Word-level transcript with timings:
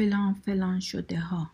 فلان 0.00 0.34
فلان 0.34 0.80
شده 0.80 1.20
ها. 1.20 1.50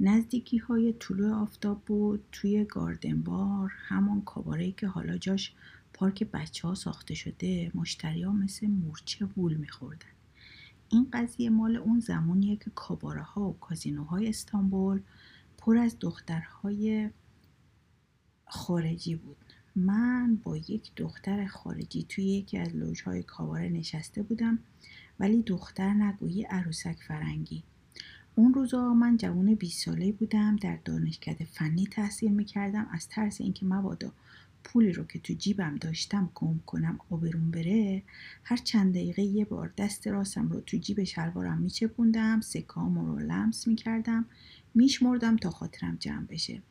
نزدیکی 0.00 0.58
های 0.58 0.92
طلوع 0.92 1.32
آفتاب 1.32 1.82
بود 1.84 2.24
توی 2.32 2.64
گاردنبار 2.64 3.72
همون 3.76 4.22
کاباره 4.22 4.72
که 4.72 4.86
حالا 4.86 5.18
جاش 5.18 5.52
پارک 5.94 6.24
بچه 6.24 6.68
ها 6.68 6.74
ساخته 6.74 7.14
شده 7.14 7.70
مشتری 7.74 8.22
ها 8.22 8.32
مثل 8.32 8.66
مورچه 8.66 9.24
وول 9.24 9.54
میخوردن. 9.54 10.06
این 10.88 11.08
قضیه 11.12 11.50
مال 11.50 11.76
اون 11.76 12.00
زمانیه 12.00 12.56
که 12.56 12.70
کاباره 12.74 13.22
ها 13.22 13.48
و 13.48 13.58
کازینوهای 13.58 14.28
استانبول 14.28 15.00
پر 15.58 15.76
از 15.76 15.96
دخترهای 16.00 17.10
خارجی 18.46 19.14
بود. 19.14 19.36
من 19.76 20.36
با 20.44 20.56
یک 20.56 20.90
دختر 20.96 21.46
خارجی 21.46 22.06
توی 22.08 22.24
یکی 22.24 22.58
از 22.58 22.76
لوژهای 22.76 23.22
کاباره 23.22 23.68
نشسته 23.68 24.22
بودم. 24.22 24.58
ولی 25.20 25.42
دختر 25.42 25.92
نگویی 25.92 26.42
عروسک 26.42 26.96
فرنگی. 27.08 27.62
اون 28.34 28.54
روزا 28.54 28.94
من 28.94 29.16
جوان 29.16 29.54
20 29.54 29.84
ساله 29.84 30.12
بودم 30.12 30.56
در 30.56 30.78
دانشکده 30.84 31.44
فنی 31.44 31.86
تحصیل 31.86 32.32
می‌کردم. 32.32 32.86
از 32.90 33.08
ترس 33.08 33.40
اینکه 33.40 33.66
مبادا 33.66 34.12
پولی 34.64 34.92
رو 34.92 35.04
که 35.04 35.18
تو 35.18 35.34
جیبم 35.34 35.76
داشتم 35.76 36.30
گم 36.34 36.60
کنم 36.66 36.98
آبرون 37.10 37.50
بره 37.50 38.02
هر 38.44 38.56
چند 38.56 38.94
دقیقه 38.94 39.22
یه 39.22 39.44
بار 39.44 39.72
دست 39.76 40.06
راستم 40.06 40.48
رو 40.48 40.60
تو 40.60 40.76
جیب 40.76 41.04
شلوارم 41.04 41.58
میچپوندم 41.58 42.40
سکام 42.40 42.98
رو 42.98 43.18
لمس 43.18 43.66
می‌کردم 43.66 44.24
میشمردم 44.74 45.36
تا 45.36 45.50
خاطرم 45.50 45.96
جمع 46.00 46.26
بشه. 46.26 46.62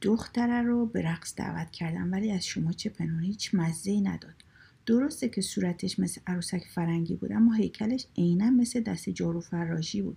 دختره 0.00 0.62
رو 0.62 0.86
به 0.86 1.02
رقص 1.02 1.34
دعوت 1.36 1.70
کردم 1.70 2.12
ولی 2.12 2.32
از 2.32 2.46
شما 2.46 2.72
چه 2.72 2.90
پنهانی 2.90 3.26
هیچ 3.26 3.54
مزه 3.54 4.00
نداد. 4.00 4.44
درسته 4.86 5.28
که 5.28 5.40
صورتش 5.40 5.98
مثل 5.98 6.20
عروسک 6.26 6.64
فرنگی 6.74 7.16
بود 7.16 7.32
اما 7.32 7.52
هیکلش 7.52 8.06
عینا 8.16 8.50
مثل 8.50 8.80
دست 8.80 9.10
جارو 9.10 9.40
فراشی 9.40 10.02
بود. 10.02 10.16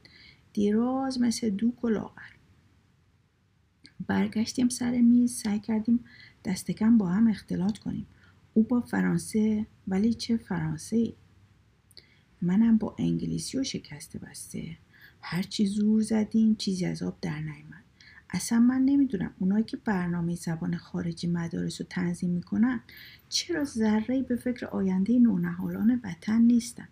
دیراز 0.54 1.22
مثل 1.22 1.50
دوک 1.50 1.84
و 1.84 1.90
لاغر. 1.90 2.32
برگشتیم 4.08 4.70
سر 4.70 5.02
میز 5.02 5.36
سعی 5.36 5.60
کردیم 5.60 6.00
دستکم 6.46 6.98
با 6.98 7.08
هم 7.08 7.28
اختلاط 7.28 7.78
کنیم. 7.78 8.08
او 8.54 8.64
با 8.64 8.82
فرانسه 8.82 9.66
ولی 9.88 10.14
چه 10.14 10.38
فرانسه 10.38 10.96
ای؟ 10.96 11.14
منم 12.42 12.78
با 12.78 12.96
انگلیسی 13.00 13.58
و 13.58 13.64
شکسته 13.64 14.20
بسته. 14.20 14.78
هرچی 15.22 15.66
زور 15.66 16.02
زدیم 16.02 16.56
چیزی 16.56 16.86
از 16.86 17.04
آب 17.04 17.18
در 17.22 17.40
نیامد. 17.40 17.67
اصلا 18.30 18.60
من 18.60 18.82
نمی‌دونم 18.82 19.32
اونایی 19.40 19.64
که 19.64 19.78
برنامه 19.78 20.36
زبان 20.36 20.78
خارجی 20.78 21.28
مدارس 21.28 21.82
رو 21.82 21.88
تنظیم 21.90 22.30
می‌کنن 22.30 22.80
چرا 23.30 23.64
ذره 23.64 24.22
به 24.22 24.36
فکر 24.36 24.66
آینده 24.66 25.20
نونهالان 25.20 26.02
وطن 26.04 26.42
نیستن؟ 26.42 26.88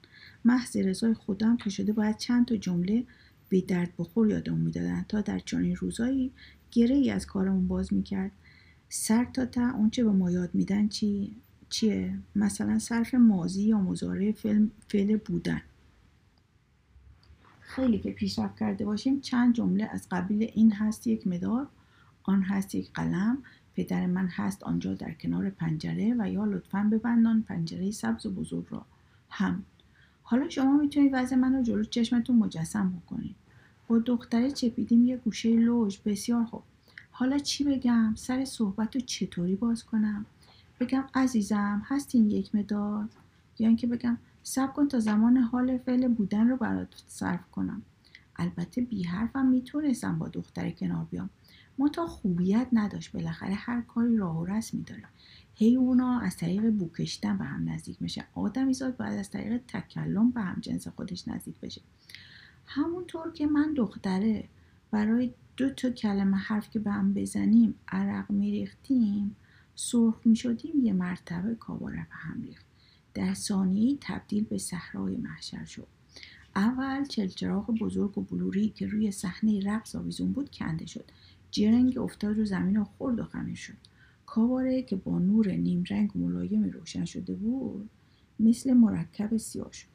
محض 0.45 0.77
رضای 0.77 1.13
خودم 1.13 1.57
که 1.57 1.69
شده 1.69 1.93
باید 1.93 2.17
چند 2.17 2.45
تا 2.45 2.55
جمله 2.55 3.03
بی 3.49 3.61
درد 3.61 3.93
بخور 3.97 4.29
یادمون 4.29 4.61
می‌دادن 4.61 5.05
تا 5.09 5.21
در 5.21 5.39
چنین 5.39 5.75
روزایی 5.75 6.31
گره 6.71 6.95
ای 6.95 7.11
از 7.11 7.25
کارمون 7.25 7.67
باز 7.67 7.93
می‌کرد. 7.93 8.31
سر 8.89 9.25
تا 9.25 9.45
تا 9.45 9.69
اونچه 9.71 10.03
به 10.03 10.11
ما 10.11 10.31
یاد 10.31 10.55
میدن 10.55 10.87
چی؟ 10.87 11.35
چیه؟ 11.69 12.17
مثلا 12.35 12.79
صرف 12.79 13.13
مازی 13.13 13.63
یا 13.63 13.79
مزاره 13.79 14.31
فعل 14.87 15.17
بودن. 15.17 15.61
خیلی 17.67 17.99
که 17.99 18.11
پیشرفت 18.11 18.59
کرده 18.59 18.85
باشیم 18.85 19.21
چند 19.21 19.53
جمله 19.53 19.89
از 19.91 20.07
قبیل 20.11 20.51
این 20.53 20.71
هست 20.71 21.07
یک 21.07 21.27
مدار 21.27 21.67
آن 22.23 22.41
هست 22.41 22.75
یک 22.75 22.91
قلم 22.93 23.37
پدر 23.75 24.05
من 24.05 24.27
هست 24.27 24.63
آنجا 24.63 24.93
در 24.93 25.11
کنار 25.11 25.49
پنجره 25.49 26.15
و 26.19 26.31
یا 26.31 26.45
لطفا 26.45 26.89
ببندان 26.91 27.41
پنجره 27.41 27.91
سبز 27.91 28.25
و 28.25 28.31
بزرگ 28.31 28.65
را. 28.69 28.85
هم. 29.29 29.63
حالا 30.23 30.49
شما 30.49 30.77
می‌تونید 30.77 31.11
وضع 31.13 31.35
من 31.35 31.53
رو 31.53 31.63
جلو 31.63 31.83
چشمتون 31.83 32.35
مجسم 32.35 32.89
بکنید. 32.89 33.35
با 33.87 33.99
دختره 33.99 34.51
چپیدیم 34.51 35.05
یه 35.05 35.17
گوشه 35.17 35.49
لوژ. 35.49 35.97
بسیار 36.05 36.43
خوب. 36.43 36.63
حالا 37.11 37.37
چی 37.37 37.63
بگم؟ 37.63 38.15
سر 38.15 38.45
صحبت 38.45 38.95
رو 38.95 39.01
چطوری 39.01 39.55
باز 39.55 39.83
کنم؟ 39.83 40.25
بگم 40.79 41.03
عزیزم 41.15 41.81
هستین 41.85 42.31
یک 42.31 42.55
مداد 42.55 43.09
یا 43.59 43.67
اینکه 43.67 43.87
بگم 43.87 44.17
سب 44.47 44.73
کن 44.73 44.87
تا 44.87 44.99
زمان 44.99 45.37
حال 45.37 45.77
فعل 45.77 46.07
بودن 46.07 46.47
رو 46.47 46.57
برات 46.57 47.03
صرف 47.07 47.51
کنم. 47.51 47.81
البته 48.35 48.81
بی 48.81 49.03
حرفم 49.03 49.45
می‌تونستم 49.45 50.19
با 50.19 50.27
دختر 50.27 50.69
کنار 50.69 51.05
بیام. 51.05 51.29
تا 51.93 52.07
خوبیت 52.07 52.67
نداشت. 52.73 53.11
بالاخره 53.11 53.53
هر 53.53 53.81
کاری 53.81 54.17
راه 54.17 54.37
و 54.37 54.45
رسمی 54.45 54.81
داره 54.81 55.03
هی 55.55 55.75
اونا 55.75 56.19
از 56.19 56.37
طریق 56.37 56.71
بوکشتن 56.71 57.37
به 57.37 57.45
هم 57.45 57.69
نزدیک 57.69 58.01
میشه 58.01 58.25
آدمی 58.35 58.73
زاد 58.73 58.97
باید 58.97 59.19
از 59.19 59.29
طریق 59.29 59.61
تکلم 59.67 60.31
به 60.31 60.41
هم 60.41 60.59
جنس 60.61 60.87
خودش 60.87 61.27
نزدیک 61.27 61.59
بشه. 61.59 61.81
همونطور 62.65 63.31
که 63.31 63.47
من 63.47 63.73
دختره 63.73 64.49
برای 64.91 65.33
دو 65.57 65.69
تا 65.69 65.89
کلمه 65.89 66.37
حرف 66.37 66.69
که 66.69 66.79
به 66.79 66.91
هم 66.91 67.13
بزنیم 67.13 67.75
عرق 67.87 68.31
میریختیم 68.31 69.35
سرخ 69.75 70.15
می‌شدیم 70.25 70.85
یه 70.85 70.93
مرتبه 70.93 71.55
کاباره 71.55 72.07
به 72.09 72.15
هم 72.15 72.41
ریخت 72.41 72.64
در 73.15 73.33
ثانیه 73.33 73.97
تبدیل 74.01 74.43
به 74.43 74.57
صحرای 74.57 75.17
محشر 75.17 75.65
شد. 75.65 75.87
اول 76.55 77.05
چلچراغ 77.05 77.71
بزرگ 77.71 78.17
و 78.17 78.21
بلوری 78.21 78.69
که 78.69 78.87
روی 78.87 79.11
صحنه 79.11 79.59
رقص 79.59 79.95
آویزون 79.95 80.31
بود 80.31 80.51
کنده 80.51 80.85
شد. 80.85 81.05
جرنگ 81.51 81.97
افتاد 81.97 82.37
رو 82.37 82.45
زمین 82.45 82.77
و 82.77 82.83
خورد 82.83 83.19
و 83.19 83.23
خمیر 83.23 83.55
شد. 83.55 83.77
کاباره 84.25 84.81
که 84.81 84.95
با 84.95 85.19
نور 85.19 85.51
نیم 85.51 85.83
رنگ 85.89 86.15
و 86.15 86.19
ملایمی 86.19 86.69
روشن 86.69 87.05
شده 87.05 87.33
بود 87.33 87.89
مثل 88.39 88.73
مرکب 88.73 89.37
سیاه 89.37 89.71
شد. 89.71 89.87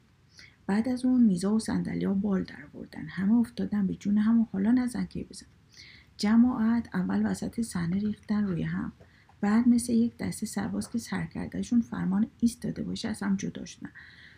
بعد 0.67 0.89
از 0.89 1.05
اون 1.05 1.23
میزا 1.23 1.55
و 1.55 1.59
ها 2.05 2.13
بال 2.13 2.43
در 2.43 2.65
بردن 2.73 3.05
همه 3.07 3.33
افتادن 3.33 3.87
به 3.87 3.95
جون 3.95 4.17
هم 4.17 4.41
و 4.41 4.45
حالا 4.51 4.71
نزن 4.71 5.05
که 5.05 5.23
بزن. 5.23 5.45
جماعت 6.17 6.89
اول 6.93 7.31
وسط 7.31 7.61
صحنه 7.61 7.99
ریختن 7.99 8.43
روی 8.43 8.63
هم. 8.63 8.91
بعد 9.41 9.67
مثل 9.67 9.93
یک 9.93 10.17
دسته 10.17 10.45
سرباز 10.45 10.91
که 10.91 10.99
سرکردهشون 10.99 11.81
فرمان 11.81 12.27
ایستاده 12.39 12.83
باشه 12.83 13.07
از 13.09 13.23
هم 13.23 13.35
جدا 13.35 13.65
شدن. 13.65 13.89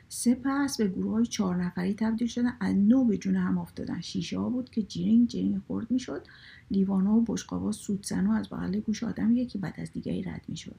سپس 0.10 0.78
به 0.78 0.88
گروه 0.88 1.12
های 1.12 1.26
چهار 1.26 1.64
نفری 1.64 1.94
تبدیل 1.94 2.28
شدن. 2.28 2.54
از 2.60 2.76
نو 2.76 3.06
به 3.06 3.18
جون 3.18 3.36
هم 3.36 3.58
افتادن. 3.58 4.02
شیشه 4.02 4.40
ها 4.40 4.50
بود 4.50 4.70
که 4.70 4.82
جیرینگ 4.82 5.28
جیرینگ 5.28 5.62
خرد 5.68 5.92
می‌شد. 5.92 6.28
لیوان 6.72 7.08
ها 7.08 7.16
و 7.16 7.22
بشقابا 7.22 7.72
سوت‌زنان 7.72 8.28
از 8.28 8.50
بغل 8.50 8.80
گوش 8.80 9.04
آدم 9.04 9.36
یکی 9.36 9.58
بعد 9.58 9.74
از 9.78 9.92
دیگری 9.92 10.24
رد 10.24 10.46
می‌شد. 10.48 10.76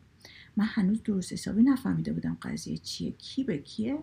من 0.57 0.65
هنوز 0.65 1.03
درست 1.03 1.33
حسابی 1.33 1.63
نفهمیده 1.63 2.13
بودم 2.13 2.37
قضیه 2.43 2.77
چیه 2.77 3.11
کی 3.11 3.45
به 3.45 3.59
کیه. 3.59 3.99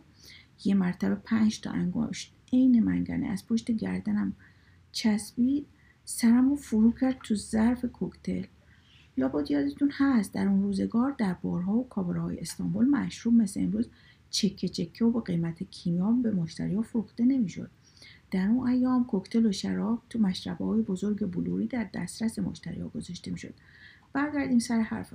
یه 0.66 0.76
مرتبه 0.76 1.16
پنج 1.16 1.62
تا 1.62 1.72
انگشت 1.72 2.34
عین 2.54 2.84
منگنه 2.84 3.28
از 3.28 3.48
پشت 3.48 3.72
گردنم 3.72 4.34
چسبید. 4.92 5.66
سرم 6.06 6.50
رو 6.50 6.56
فرو 6.56 6.92
کرد 6.92 7.18
تو 7.24 7.36
ظرف 7.36 7.86
کوکتل. 7.86 8.44
لابد 9.22 9.52
یادتون 9.52 9.92
هست. 9.94 10.34
در 10.34 10.48
اون 10.48 10.64
روزگار 10.64 11.16
در 11.18 11.34
بارها 11.34 11.74
و 11.74 12.04
های 12.04 12.40
استانبول 12.40 12.86
مشروب 12.86 13.34
مثل 13.34 13.60
امروز 13.60 13.90
چکه 14.30 14.68
چکه 14.68 15.06
و 15.06 15.12
با 15.12 15.20
قیمت 15.20 15.64
کیمیا 15.64 16.12
به 16.12 16.32
مشتری 16.32 16.82
فروخته 16.82 17.26
نمی‌شد. 17.26 17.70
در 18.32 18.48
اون 18.48 18.68
ایام 18.68 19.06
کوکتل 19.06 19.46
و 19.46 19.52
شراب 19.52 20.02
تو 20.10 20.20
مشربه 20.20 20.66
های 20.66 20.82
بزرگ 20.82 21.32
بلوری 21.32 21.68
در 21.68 21.90
دسترس 21.94 22.40
مشتری 22.40 22.82
ها 22.82 22.88
گذاشته 22.88 23.32
می‌شد. 23.32 23.54
برگردیم 24.14 24.60
سر 24.60 24.80
حرف 24.80 25.14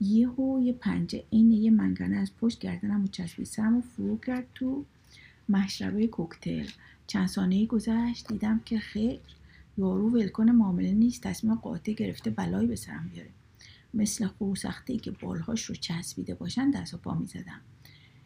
یهو 0.00 0.60
یه 0.62 0.72
پنجه 0.72 1.24
عین 1.32 1.50
یه 1.50 1.70
منگنه 1.70 2.16
از 2.16 2.30
پشت 2.40 2.58
گردنم 2.58 3.04
و 3.04 3.06
چسبید 3.06 3.46
سرم 3.46 3.76
و 3.76 3.80
فرو 3.80 4.18
کرد 4.18 4.46
تو 4.54 4.84
مشربه 5.48 6.06
کوکتل. 6.06 6.66
چند 7.06 7.28
ثانیه 7.28 7.66
گذشت 7.66 8.28
دیدم 8.28 8.60
که 8.64 8.78
خیر 8.78 9.20
یارو 9.78 10.10
ولکن 10.10 10.50
معامله 10.50 10.92
نیست. 10.92 11.22
تصمیم 11.22 11.54
قاطع 11.54 11.92
گرفته 11.92 12.30
بلایی 12.30 12.66
به 12.66 12.76
سرم 12.76 13.10
بیاره. 13.12 13.30
مثل 13.94 14.26
خوسخته 14.26 14.96
که 14.96 15.10
بالهاش 15.10 15.64
رو 15.64 15.74
چسبیده 15.74 16.34
باشن 16.34 16.70
دست 16.70 16.94
و 16.94 16.96
پا 16.96 17.14
می‌زدم. 17.14 17.60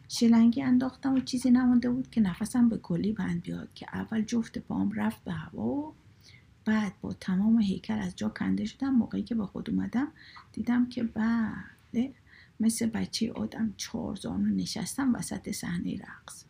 شلنگی 0.07 0.61
انداختم 0.61 1.13
و 1.13 1.19
چیزی 1.19 1.51
نمانده 1.51 1.89
بود 1.89 2.09
که 2.09 2.21
نفسم 2.21 2.69
به 2.69 2.77
کلی 2.77 3.11
بند 3.11 3.41
بیاد 3.41 3.73
که 3.73 3.85
اول 3.93 4.21
جفت 4.21 4.57
پام 4.57 4.91
رفت 4.91 5.23
به 5.23 5.31
هوا 5.31 5.63
و 5.63 5.93
بعد 6.65 6.93
با 7.01 7.13
تمام 7.13 7.61
هیکل 7.61 7.99
از 7.99 8.15
جا 8.15 8.29
کنده 8.29 8.65
شدم. 8.65 8.89
موقعی 8.89 9.23
که 9.23 9.35
به 9.35 9.45
خود 9.45 9.69
اومدم 9.69 10.07
دیدم 10.53 10.89
که 10.89 11.03
بله 11.03 12.13
مثل 12.59 12.85
بچه 12.85 13.31
آدم 13.31 13.73
چارزانو 13.77 14.55
نشستم 14.55 15.15
وسط 15.15 15.51
صحنه 15.51 15.95
رقص. 15.95 16.45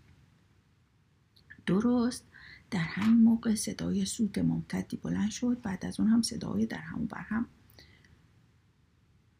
درست؟ 1.65 2.30
در 2.71 2.79
همین 2.79 3.23
موقع 3.23 3.55
صدای 3.55 4.05
سوت 4.05 4.37
ممتدی 4.37 4.97
بلند 4.97 5.31
شد. 5.31 5.61
بعد 5.61 5.85
از 5.85 5.99
اون 5.99 6.09
هم 6.09 6.21
صدای 6.21 6.65
در 6.65 6.77
همون 6.77 7.05
بر 7.05 7.21
هم. 7.21 7.45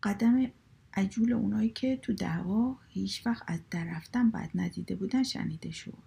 قدم 0.03 0.51
عجول 0.93 1.33
اونایی 1.33 1.69
که 1.69 1.99
تو 2.01 2.13
دعوا 2.13 2.77
هیچ 2.89 3.27
وقت 3.27 3.43
از 3.47 3.59
در 3.69 3.85
رفتن 3.85 4.29
بعد 4.29 4.49
ندیده 4.55 4.95
بودن 4.95 5.23
شنیده 5.23 5.71
شد. 5.71 6.03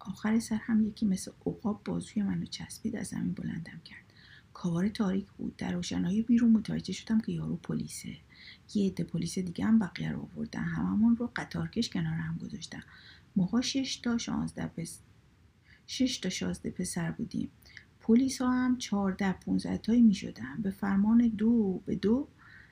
آخر 0.00 0.38
سر 0.38 0.56
هم 0.56 0.86
یکی 0.86 1.06
مثل 1.06 1.30
عقاب 1.46 1.80
بازوی 1.84 2.22
منو 2.22 2.46
چسبید 2.46 2.96
از 2.96 3.06
زمین 3.06 3.32
بلندم 3.32 3.80
کرد. 3.84 4.04
کاوار 4.52 4.88
تاریک 4.88 5.26
بود. 5.26 5.56
در 5.56 5.72
روشنایی 5.72 6.22
بیرون 6.22 6.52
متوجه 6.52 6.92
شدم 6.92 7.20
که 7.20 7.32
یارو 7.32 7.56
پلیسه. 7.56 8.16
یه 8.74 8.86
عده 8.86 9.04
پلیس 9.04 9.38
دیگه 9.38 9.64
هم 9.64 9.78
بقیه 9.78 10.12
رو 10.12 10.28
آوردن. 10.34 10.64
هممون 10.64 11.16
رو 11.16 11.30
قطارکش 11.36 11.88
کنار 11.88 12.14
هم 12.14 12.38
گذاشتن. 12.38 12.82
موقع 13.36 13.60
6 13.60 13.96
تا 13.96 14.18
16 14.18 14.66
شش 15.86 16.18
تا 16.18 16.28
شازده 16.28 16.70
پسر 16.70 17.10
بودیم. 17.10 17.50
پلیس 18.00 18.40
ها 18.40 18.52
هم 18.52 18.78
14 18.78 19.32
15 19.32 19.78
تایی 19.78 20.02
می 20.02 20.14
شدن. 20.14 20.62
به 20.62 20.70
فرمان 20.70 21.28
دو 21.28 21.80
به 21.86 21.94
دو 21.94 22.28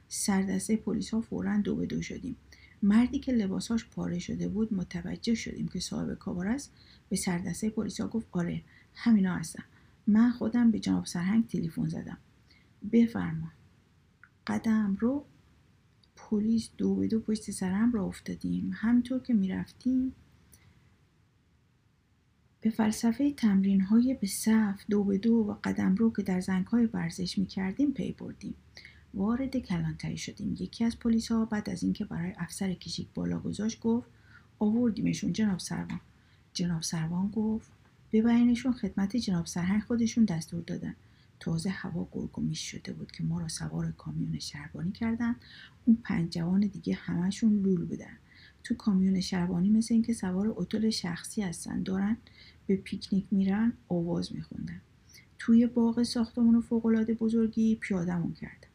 سردسته 0.09 0.77
پلیس 0.77 1.15
ها 1.15 1.21
فورا 1.21 1.57
دو 1.57 1.77
به 1.77 1.87
دو 1.87 2.03
شدیم. 2.03 2.37
مردی 2.83 3.19
که 3.19 3.33
لباساش 3.33 3.85
پاره 3.85 4.19
شده 4.19 4.49
بود 4.49 4.75
متوجه 4.75 5.35
شدیم 5.35 5.69
که 5.69 5.81
صاحب 5.81 6.15
کابار 6.15 6.49
است. 6.49 6.73
به 7.09 7.17
سردسته 7.17 7.71
پلیس 7.71 8.01
ها 8.01 8.09
گفت 8.09 8.27
آره 8.33 8.63
همینا 8.95 9.35
هستم 9.35 9.65
من 10.07 10.31
خودم 10.31 10.71
به 10.71 10.79
جناب 10.79 11.07
سرهنگ 11.07 11.47
تلفن 11.47 11.89
زدم. 11.89 12.19
بفرما. 12.93 13.51
قدم 14.47 14.97
رو 15.01 15.25
پلیس 16.17 16.69
دو 16.77 16.95
به 16.95 17.09
دو 17.09 17.21
پشت 17.21 17.51
سرم 17.51 17.93
را 17.93 18.05
افتادیم. 18.05 18.71
همینطور 18.75 19.21
که 19.21 19.35
می‌رفتیم 19.35 20.15
به 22.63 22.71
فلسفه 22.71 23.33
تمرین 23.33 23.81
های 23.81 24.15
به 24.15 24.27
صف 24.27 24.85
دو 24.91 25.05
به 25.05 25.19
دو 25.19 25.33
و 25.35 25.55
قدم 25.65 25.95
رو 25.95 26.13
که 26.13 26.23
در 26.23 26.41
زنگ 26.41 26.67
های 26.67 26.87
ورزش 26.87 27.39
می 27.39 27.47
کردیم 27.47 27.91
پی 27.91 28.13
بردیم. 28.13 28.55
وارد 29.15 29.57
کلانتری 29.57 30.17
شدیم. 30.17 30.57
یکی 30.61 30.85
از 30.85 30.99
پلیس 30.99 31.33
ها 31.33 31.45
بعد 31.45 31.71
از 31.71 31.83
اینکه 31.83 32.05
برای 32.05 32.33
افسر 32.37 32.75
کشیک 32.75 33.09
بالا 33.15 33.39
گذاشت 33.39 33.81
گفت 33.81 34.09
آوردیمشون 34.59 35.33
جناب 35.33 35.59
سروان. 35.59 36.01
جناب 36.53 36.83
سروان 36.83 37.29
گفت 37.29 37.71
ببرینشون 38.13 38.73
خدمت 38.73 39.17
جناب 39.17 39.47
سرهنگ 39.47 39.83
خودشون 39.83 40.25
دستور 40.25 40.63
دادن. 40.63 40.95
تازه 41.41 41.71
هوا 41.71 42.09
گرگ 42.13 42.39
و 42.39 42.43
میش 42.43 42.71
شده 42.71 42.93
بود 42.93 43.13
که 43.13 43.25
ما 43.25 43.41
را 43.41 43.49
سوار 43.49 43.93
کامیون 43.93 44.39
شربانی 44.39 44.93
کردن. 44.93 45.37
اون 45.85 45.99
پنج 46.05 46.33
جوان 46.33 46.61
دیگه 46.61 46.95
همشون 46.95 47.63
لول 47.63 47.85
بودن. 47.85 48.19
تو 48.65 48.75
کامیون 48.75 49.21
شربانی 49.21 49.69
مثل 49.69 49.95
اینکه 49.95 50.13
سوار 50.13 50.55
اتل 50.57 50.91
شخصی 50.91 51.43
هستن 51.43 51.83
دارن 51.83 52.17
به 52.67 52.77
پیکنیک 52.77 53.25
میرن 53.31 53.73
آواز 53.89 54.35
میخوندن. 54.35 54.81
توی 55.39 55.67
باغ 55.67 56.03
ساختمون 56.03 56.61
فوقالعاده 56.61 57.15
بزرگی 57.15 57.77
پیادمون 57.77 58.33
کردن 58.33 58.69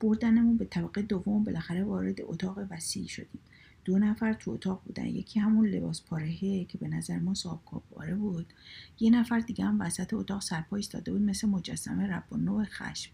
بردنمون 0.00 0.56
به 0.56 0.64
طبقه 0.64 1.02
دوم 1.02 1.44
بالاخره 1.44 1.84
وارد 1.84 2.20
اتاق 2.22 2.58
وسیعی 2.70 3.08
شدیم. 3.08 3.40
دو 3.84 3.98
نفر 3.98 4.32
تو 4.32 4.50
اتاق 4.50 4.82
بودن. 4.84 5.06
یکی 5.06 5.40
همون 5.40 5.66
لباس 5.66 6.02
پارهه 6.02 6.64
که 6.64 6.78
به 6.78 6.88
نظر 6.88 7.18
ما 7.18 7.34
صاحب 7.34 7.60
پاره 7.90 8.14
بود. 8.14 8.46
یه 9.00 9.10
نفر 9.10 9.38
دیگه 9.38 9.64
هم 9.64 9.80
وسط 9.80 10.14
اتاق 10.14 10.42
سرپا 10.42 10.76
ایستاده 10.76 11.12
بود 11.12 11.22
مثل 11.22 11.48
مجسمه 11.48 12.06
رب 12.06 12.24
و 12.32 12.36
نوع 12.36 12.64
خشم. 12.64 13.12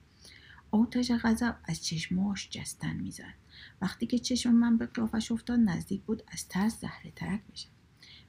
آتش 0.70 1.10
غضب 1.22 1.56
از 1.64 1.84
چشماش 1.84 2.50
جستن 2.50 2.96
می‌زد. 2.96 3.34
وقتی 3.82 4.06
که 4.06 4.18
چشم 4.18 4.54
من 4.54 4.76
به 4.76 4.86
قیافش 4.86 5.32
افتاد 5.32 5.58
نزدیک 5.58 6.02
بود 6.02 6.22
از 6.28 6.48
ترس 6.48 6.80
زهره 6.80 7.10
ترک 7.16 7.40
بشم 7.52 7.68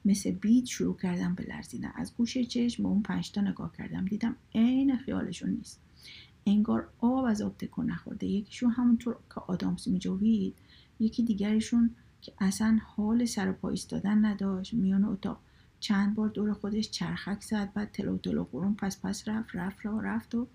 مثل 0.06 0.32
بید 0.32 0.66
شروع 0.66 0.98
کردم 0.98 1.36
به 1.36 1.44
لرزیدن. 1.44 1.92
از 1.96 2.16
گوشه 2.16 2.46
چشم 2.46 2.84
به 2.84 2.90
اون 2.90 3.02
پنجتا 3.02 3.42
نگاه 3.42 3.74
کردم. 3.78 4.06
دیدم 4.06 4.36
عین 4.56 4.98
خیالشون 4.98 5.50
نیست. 5.50 5.80
انگار 6.46 6.90
آب 7.00 7.26
از 7.26 7.42
آب 7.42 7.58
تکون 7.58 7.92
نخورده. 7.92 8.28
یکیشون 8.28 8.72
همونطور 8.72 9.18
که 9.36 9.42
آدامس 9.48 9.88
میجوید 9.88 10.56
یکی 11.00 11.24
دیگرشون 11.24 11.96
که 12.22 12.34
اصلا 12.40 12.80
حال 12.84 13.26
سر 13.26 13.52
پا 13.52 13.70
ایستادن 13.70 14.26
نداشت. 14.26 14.74
میان 14.74 15.06
اتاق. 15.06 15.40
چند 15.80 16.16
بار 16.16 16.30
دور 16.30 16.54
خودش 16.54 16.92
چرخک 16.92 17.42
زد 17.42 17.74
بعد 17.74 17.92
تلو 17.92 18.18
تلو 18.18 18.44
قرون 18.44 18.76
پس 18.76 19.02
پس 19.02 19.28
رفت 19.28 19.56
رفت 19.56 19.86
را 19.86 20.00
رفت 20.00 20.36
و 20.36 20.48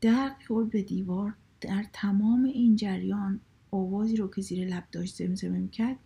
در 0.00 0.32
خورد 0.46 0.70
به 0.70 0.82
دیوار 0.82 1.34
در 1.60 1.84
تمام 1.92 2.44
این 2.44 2.76
جریان 2.76 3.40
آوازی 3.70 4.16
رو 4.16 4.30
که 4.30 4.42
زیر 4.42 4.68
لب 4.68 4.84
داشت 4.92 5.14
زمزمه 5.14 5.58
می‌کرد 5.58 5.96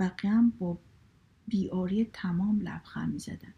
بقیه 0.00 0.30
هم 0.30 0.52
با 0.58 0.78
بیاری 1.50 2.10
تمام 2.12 2.60
لبخند 2.60 3.12
می‌زدن. 3.12 3.54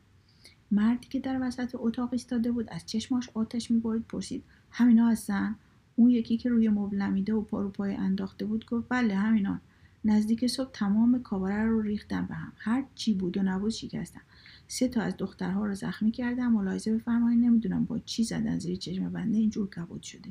مردی 0.70 1.08
که 1.08 1.20
در 1.20 1.38
وسط 1.42 1.70
اتاق 1.74 2.12
ایستاده 2.12 2.52
بود 2.52 2.68
از 2.70 2.86
چشماش 2.86 3.28
آتش 3.34 3.70
می‌برید 3.70 4.02
پرسید 4.02 4.44
همینا 4.70 5.08
هستن؟ 5.08 5.56
اون 5.96 6.10
یکی 6.10 6.36
که 6.36 6.48
روی 6.48 6.68
مبل 6.68 6.96
نمیده 7.02 7.34
و 7.34 7.42
پارو 7.42 7.68
پای 7.68 7.94
انداخته 7.94 8.44
بود 8.44 8.66
گفت 8.66 8.86
بله 8.88 9.14
همینا. 9.14 9.60
نزدیک 10.04 10.46
صبح 10.46 10.70
تمام 10.72 11.22
کابره 11.22 11.66
رو 11.66 11.80
ریختم 11.80 12.26
به 12.26 12.34
هم. 12.34 12.52
هر 12.56 12.84
چی 12.94 13.14
بود 13.14 13.36
و 13.36 13.42
نبود 13.42 13.70
شکستم 13.70 14.20
سه 14.68 14.88
تا 14.88 15.00
از 15.00 15.16
دخترها 15.16 15.66
رو 15.66 15.74
زخمی 15.74 16.10
کردم 16.10 16.52
ملاحظه 16.52 16.94
بفرمایید 16.94 17.44
نمی‌دونم 17.44 17.84
با 17.84 17.98
چی 17.98 18.24
زدن 18.24 18.58
زیر 18.58 18.76
چشم 18.76 19.12
بنده. 19.12 19.38
اینجور 19.38 19.70
کبود 19.70 20.02
شده. 20.02 20.30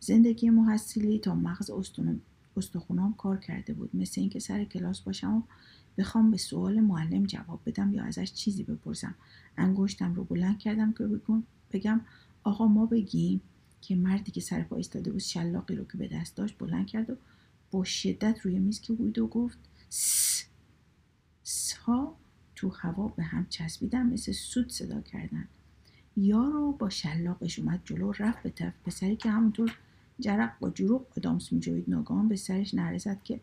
زندگی 0.00 0.50
محصلی 0.50 1.18
تا 1.18 1.34
مغز 1.34 1.70
استخونام 2.56 3.14
کار 3.14 3.36
کرده 3.36 3.74
بود. 3.74 3.90
مثل 3.94 4.20
اینکه 4.20 4.38
سر 4.38 4.64
کلاس 4.64 5.00
باشم 5.00 5.34
و 5.34 5.42
بخوام 5.98 6.30
به 6.30 6.36
سوال 6.36 6.80
معلم 6.80 7.26
جواب 7.26 7.60
بدم 7.66 7.94
یا 7.94 8.04
ازش 8.04 8.32
چیزی 8.32 8.62
بپرسم. 8.62 9.14
انگشتم 9.56 10.14
رو 10.14 10.24
بلند 10.24 10.58
کردم 10.58 10.92
که 10.92 11.20
بگم 11.72 12.00
آقا 12.44 12.66
ما 12.66 12.86
بگیم 12.86 13.40
که 13.80 13.96
مردی 13.96 14.32
که 14.32 14.40
سر 14.40 14.62
پا 14.62 14.76
ایستاده 14.76 15.10
بود 15.10 15.20
شلاقی 15.20 15.76
رو 15.76 15.84
که 15.84 15.98
به 15.98 16.08
دست 16.08 16.36
داشت 16.36 16.58
بلند 16.58 16.86
کرد 16.86 17.10
و 17.10 17.16
با 17.70 17.84
شدت 17.84 18.40
روی 18.42 18.58
میز 18.58 18.80
که 18.80 18.92
بود 18.92 19.18
و 19.18 19.26
گفت 19.26 19.58
س 19.88 21.72
ها 21.84 22.16
تو 22.54 22.68
هوا 22.68 23.08
به 23.08 23.22
هم 23.22 23.46
چسبیدن 23.50 24.06
مثل 24.06 24.32
سود 24.32 24.70
صدا 24.70 25.00
کردن. 25.00 25.48
یارو 26.16 26.72
با 26.72 26.90
شلاقش 26.90 27.58
اومد 27.58 27.80
جلو 27.84 28.12
رفت 28.18 28.42
به 28.42 28.50
طرف 28.50 28.72
پسری 28.86 29.16
که 29.16 29.30
همونطور 29.30 29.76
جرق 30.20 30.58
با 30.60 30.70
جروق 30.70 31.06
آدامس 31.16 31.52
میجوید. 31.52 31.90
ناگهان 31.90 32.28
به 32.28 32.36
سرش 32.36 32.74
نرسد 32.74 33.22
که 33.24 33.40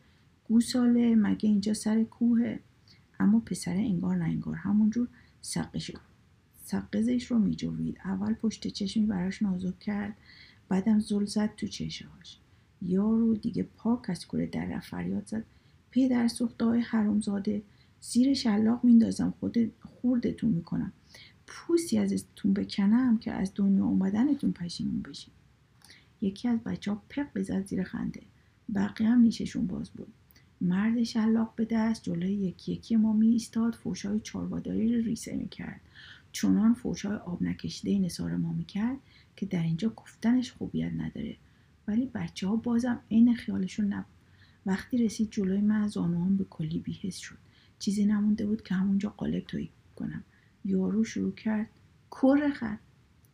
گوساله 0.49 1.15
مگه 1.15 1.49
اینجا 1.49 1.73
سر 1.73 2.03
کوهه؟ 2.03 2.59
اما 3.19 3.39
پسر 3.39 3.73
انگار 3.73 4.15
نه 4.15 4.25
انگار 4.25 4.55
همونجور 4.55 5.07
سقش 5.41 5.91
سقزش 6.63 7.31
رو 7.31 7.39
میجوید. 7.39 7.97
اول 8.05 8.33
پشت 8.33 8.67
چشمی 8.67 9.05
براش 9.05 9.41
نازک 9.41 9.79
کرد 9.79 10.17
بعدم 10.69 10.99
زل 10.99 11.25
زد 11.25 11.55
تو 11.55 11.67
چشاش. 11.67 12.39
یارو 12.81 13.35
دیگه 13.35 13.63
پاک 13.63 14.09
از 14.09 14.27
کوره 14.27 14.45
در 14.45 14.79
فریاد 14.79 15.27
زد. 15.27 15.43
پدر 15.91 16.27
سوخته 16.27 16.65
های 16.65 16.83
زیر 18.01 18.33
شلاق 18.33 18.83
میندازم 18.83 19.33
خود 19.39 19.71
خوردتون 19.81 20.49
می‌کنم. 20.49 20.91
پوسی 21.47 21.97
ازتون 21.97 22.53
بکنم 22.53 23.17
که 23.17 23.31
از 23.31 23.51
دنیا 23.55 23.85
اومدنتون 23.85 24.51
پشیمون 24.51 25.01
بشین. 25.01 25.33
یکی 26.21 26.47
از 26.47 26.59
بچه 26.59 26.91
ها 26.91 27.01
پق 27.09 27.27
بزد 27.35 27.65
زیر 27.65 27.83
خنده. 27.83 28.21
بقیه 28.75 29.09
هم 29.09 29.21
نیششون 29.21 29.67
باز 29.67 29.89
بود. 29.89 30.13
مرد 30.61 31.03
شلاق 31.03 31.55
به 31.55 31.65
دست 31.65 32.03
جلوی 32.03 32.33
یکی 32.33 32.71
یکی 32.71 32.95
ما 32.95 33.13
می 33.13 33.27
ایستاد 33.27 33.75
فوشای 33.75 34.19
چارواداری 34.19 34.95
رو 34.95 35.05
ریسه 35.05 35.35
می 35.35 35.49
کرد 35.49 35.81
چونان 36.31 36.73
فوشای 36.73 37.15
آب 37.15 37.43
نکشیده 37.43 37.99
نصار 37.99 38.35
ما 38.35 38.53
می 38.53 38.65
کرد 38.65 38.97
که 39.35 39.45
در 39.45 39.63
اینجا 39.63 39.89
گفتنش 39.89 40.51
خوبیت 40.51 40.93
نداره. 40.93 41.35
ولی 41.87 42.05
بچه 42.05 42.47
ها 42.47 42.55
بازم 42.55 42.99
عین 43.11 43.35
خیالشون 43.35 43.93
نبود. 43.93 44.13
وقتی 44.65 44.97
رسید 44.97 45.31
جلوی 45.31 45.61
من 45.61 45.87
زانوهام 45.87 46.37
به 46.37 46.43
کلی 46.43 46.79
بیهست 46.79 47.19
شد. 47.19 47.37
چیزی 47.79 48.05
نمونده 48.05 48.45
بود 48.45 48.63
که 48.63 48.75
همونجا 48.75 49.09
قالب 49.09 49.43
تویی 49.43 49.69
کنم. 49.95 50.23
یارو 50.65 51.03
شروع 51.03 51.31
کرد 51.31 51.69
کر 52.11 52.49
خد 52.49 52.79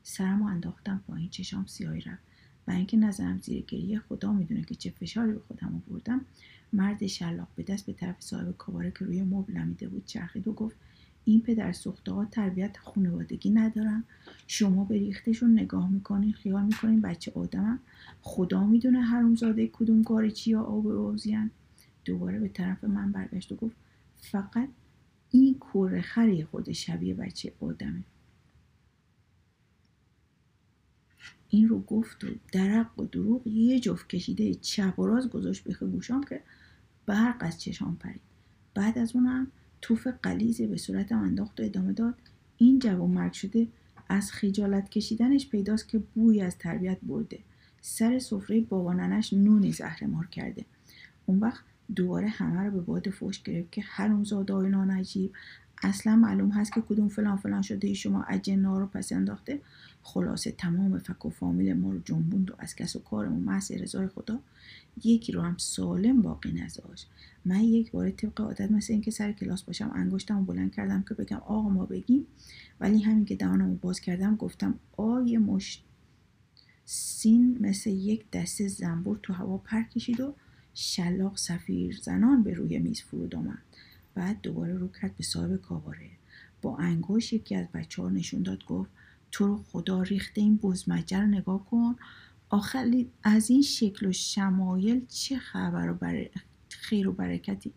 سرم 0.04 0.44
انداختم 0.44 1.04
پایین 1.08 1.30
چشام 1.30 1.66
سیاهی 1.66 2.02
رفت. 2.02 2.24
و 2.68 2.72
اینکه 2.72 2.98
نظرم 2.98 3.42
زیر 3.42 3.64
گریه 3.68 4.00
خدا 4.00 4.34
می‌دونه 4.34 4.62
که 4.62 4.76
چه 4.76 4.90
فشاری 4.90 5.32
به 5.32 5.40
خودم 5.40 5.84
آوردم. 5.90 6.26
مرد 6.74 7.08
شلاق 7.08 7.48
به 7.56 7.64
دست 7.64 7.86
به 7.86 7.94
طرف 7.94 8.16
صاحب 8.20 8.58
کاباره 8.58 8.92
که 8.92 9.06
روی 9.06 9.24
مبل 9.24 9.54
نمیده 9.54 9.88
بود 9.88 10.06
چرخید 10.06 10.48
و 10.48 10.54
گفت 10.54 10.76
این 11.26 11.42
پدر 11.42 11.72
سخته 11.72 12.12
ها 12.12 12.26
تربیت 12.26 12.78
خانوادگی 12.78 13.50
ندارن. 13.50 14.04
شما 14.48 14.84
به 14.84 14.96
ریختشون 14.96 15.60
نگاه 15.60 15.90
می‌کنین 15.90 16.34
خیال 16.34 16.64
می‌کنین 16.64 17.02
بچه 17.02 17.32
آدمم. 17.36 17.80
خدا 18.22 18.66
می‌دونه 18.66 19.02
حرومزاده 19.02 19.68
کدوم 19.68 20.04
کاری 20.04 20.32
چی 20.32 20.52
یا 20.52 20.62
آب 20.62 20.88
اوزیان. 20.88 21.52
دوباره 22.06 22.40
به 22.40 22.48
طرف 22.48 22.84
من 22.84 23.12
برگشت 23.12 23.52
و 23.52 23.56
گفت 23.56 23.76
فقط 24.16 24.70
این 25.32 25.54
کوره 25.60 26.02
خری 26.02 26.44
خود 26.44 26.72
شبیه 26.72 27.14
بچه 27.14 27.54
آدمه. 27.60 28.04
این 31.50 31.70
رو 31.70 31.82
گفت 31.82 32.24
و 32.24 32.28
درق 32.52 33.00
و 33.00 33.06
دروغ 33.06 33.48
یه 33.48 33.80
جفت 33.80 34.10
کشیده 34.10 34.54
چپ 34.54 35.00
و 35.00 35.06
راز 35.06 35.30
گذاشت 35.30 35.64
به 35.64 35.74
گوشام 35.74 36.24
که 36.24 36.42
برق 37.06 37.36
از 37.40 37.62
چشام 37.62 37.96
پرید. 37.96 38.22
بعد 38.74 38.98
از 38.98 39.16
اونم 39.16 39.48
توف 39.82 40.08
قلیزه 40.08 40.68
به 40.68 40.78
صورتم 40.78 41.20
انداخت 41.20 41.60
و 41.60 41.64
ادامه 41.64 41.94
داد. 41.94 42.16
این 42.58 42.80
جوان 42.80 43.10
مرگ 43.10 43.34
شده 43.34 43.68
از 44.10 44.32
خجالت 44.32 44.90
کشیدنش 44.90 45.50
پیداست 45.50 45.88
که 45.88 46.00
بوی 46.16 46.42
از 46.42 46.58
تربیت 46.58 46.98
برده. 47.04 47.40
سر 47.82 48.20
سفره 48.20 48.62
بابا 48.62 48.94
ننش 48.94 49.34
نونی 49.34 49.72
زهرمار 49.72 50.28
کرده. 50.28 50.66
اون 51.26 51.40
وقت 51.40 51.64
دوباره 51.96 52.28
همه 52.28 52.64
رو 52.64 52.72
به 52.72 52.82
باد 52.82 53.10
فوش 53.10 53.44
گرفت 53.44 53.72
که 53.72 53.82
هر 53.82 54.12
اون 54.12 54.24
زادای 54.24 54.70
نجیب 54.70 55.32
اصلا 55.84 56.16
معلوم 56.16 56.50
هست 56.50 56.74
که 56.74 56.82
کدوم 56.82 57.08
فلان 57.08 57.38
فلان 57.38 57.62
شده 57.62 57.94
شما 57.94 58.24
اجنا 58.24 58.80
رو 58.80 58.88
پس 58.88 59.12
انداخته. 59.12 59.62
خلاصه 60.08 60.52
تمام 60.52 61.00
فک 61.00 61.26
و 61.26 61.30
فامیل 61.30 61.74
ما 61.74 61.92
رو 61.92 62.00
جنبوند 62.00 62.52
و 62.52 62.54
از 62.58 62.76
کس 62.76 62.96
و 62.96 63.00
کارمون 63.00 63.44
محض 63.44 63.72
رضای 63.72 64.08
خدا 64.08 64.40
یکی 65.04 65.32
رو 65.32 65.42
هم 65.42 65.58
سالم 65.58 66.22
باقی 66.22 66.52
نذاشت. 66.52 67.08
من 67.46 67.60
یک 67.60 67.92
بار 67.92 68.12
طبق 68.12 68.42
عادت 68.42 68.72
مثل 68.72 68.94
اینکه 68.94 69.12
سر 69.12 69.32
کلاس 69.32 69.64
باشم 69.64 69.92
انگشتم 69.96 70.46
بلند 70.46 70.74
کردم 70.74 71.04
که 71.10 71.14
بگم 71.14 71.38
آقا 71.38 71.70
ما 71.70 71.86
بگیم 71.86 72.26
ولی 72.80 73.02
همین 73.02 73.26
که 73.26 73.36
دهانمو 73.36 73.76
باز 73.76 74.00
کردم 74.00 74.36
گفتم 74.36 74.80
آی 74.98 75.38
مش 75.38 75.82
سین 76.86 77.58
مثل 77.62 77.90
یک 77.90 78.32
دسته 78.32 78.68
زنبور 78.68 79.20
تو 79.24 79.34
هوا 79.34 79.58
پر 79.58 79.84
کشید 79.84 80.20
و 80.20 80.34
شلاق 80.74 81.38
سفیر 81.38 82.00
زنان 82.04 82.44
به 82.44 82.54
روی 82.54 82.80
میز 82.80 83.02
فرود 83.02 83.36
آمد. 83.36 83.64
بعد 84.16 84.42
دوباره 84.42 84.78
رو 84.78 84.88
کرد 84.88 85.18
به 85.18 85.24
صاحب 85.24 85.62
کاباره. 85.62 86.10
با 86.62 86.78
انگوش 86.78 87.34
یکی 87.34 87.56
از 87.56 87.68
بچه 87.74 88.02
ها 88.02 88.10
نشون 88.10 88.44
داد 88.44 88.66
گفت 88.66 88.90
تو 89.36 89.48
رو 89.48 89.64
خدا 89.72 90.02
ریخته 90.02 90.42
این 90.42 90.58
بزمجه 90.58 91.20
رو 91.20 91.28
نگاه 91.28 91.66
کن. 91.66 91.96
آخر 92.50 93.06
از 93.24 93.50
این 93.50 93.62
شکل 93.62 94.08
و 94.08 94.12
شمایل 94.12 95.06
چه 95.06 95.38
خبر 95.38 95.90
و 95.90 95.94
بر... 95.94 96.30
خیر 96.70 97.08
و 97.08 97.12
برکتی 97.12 97.74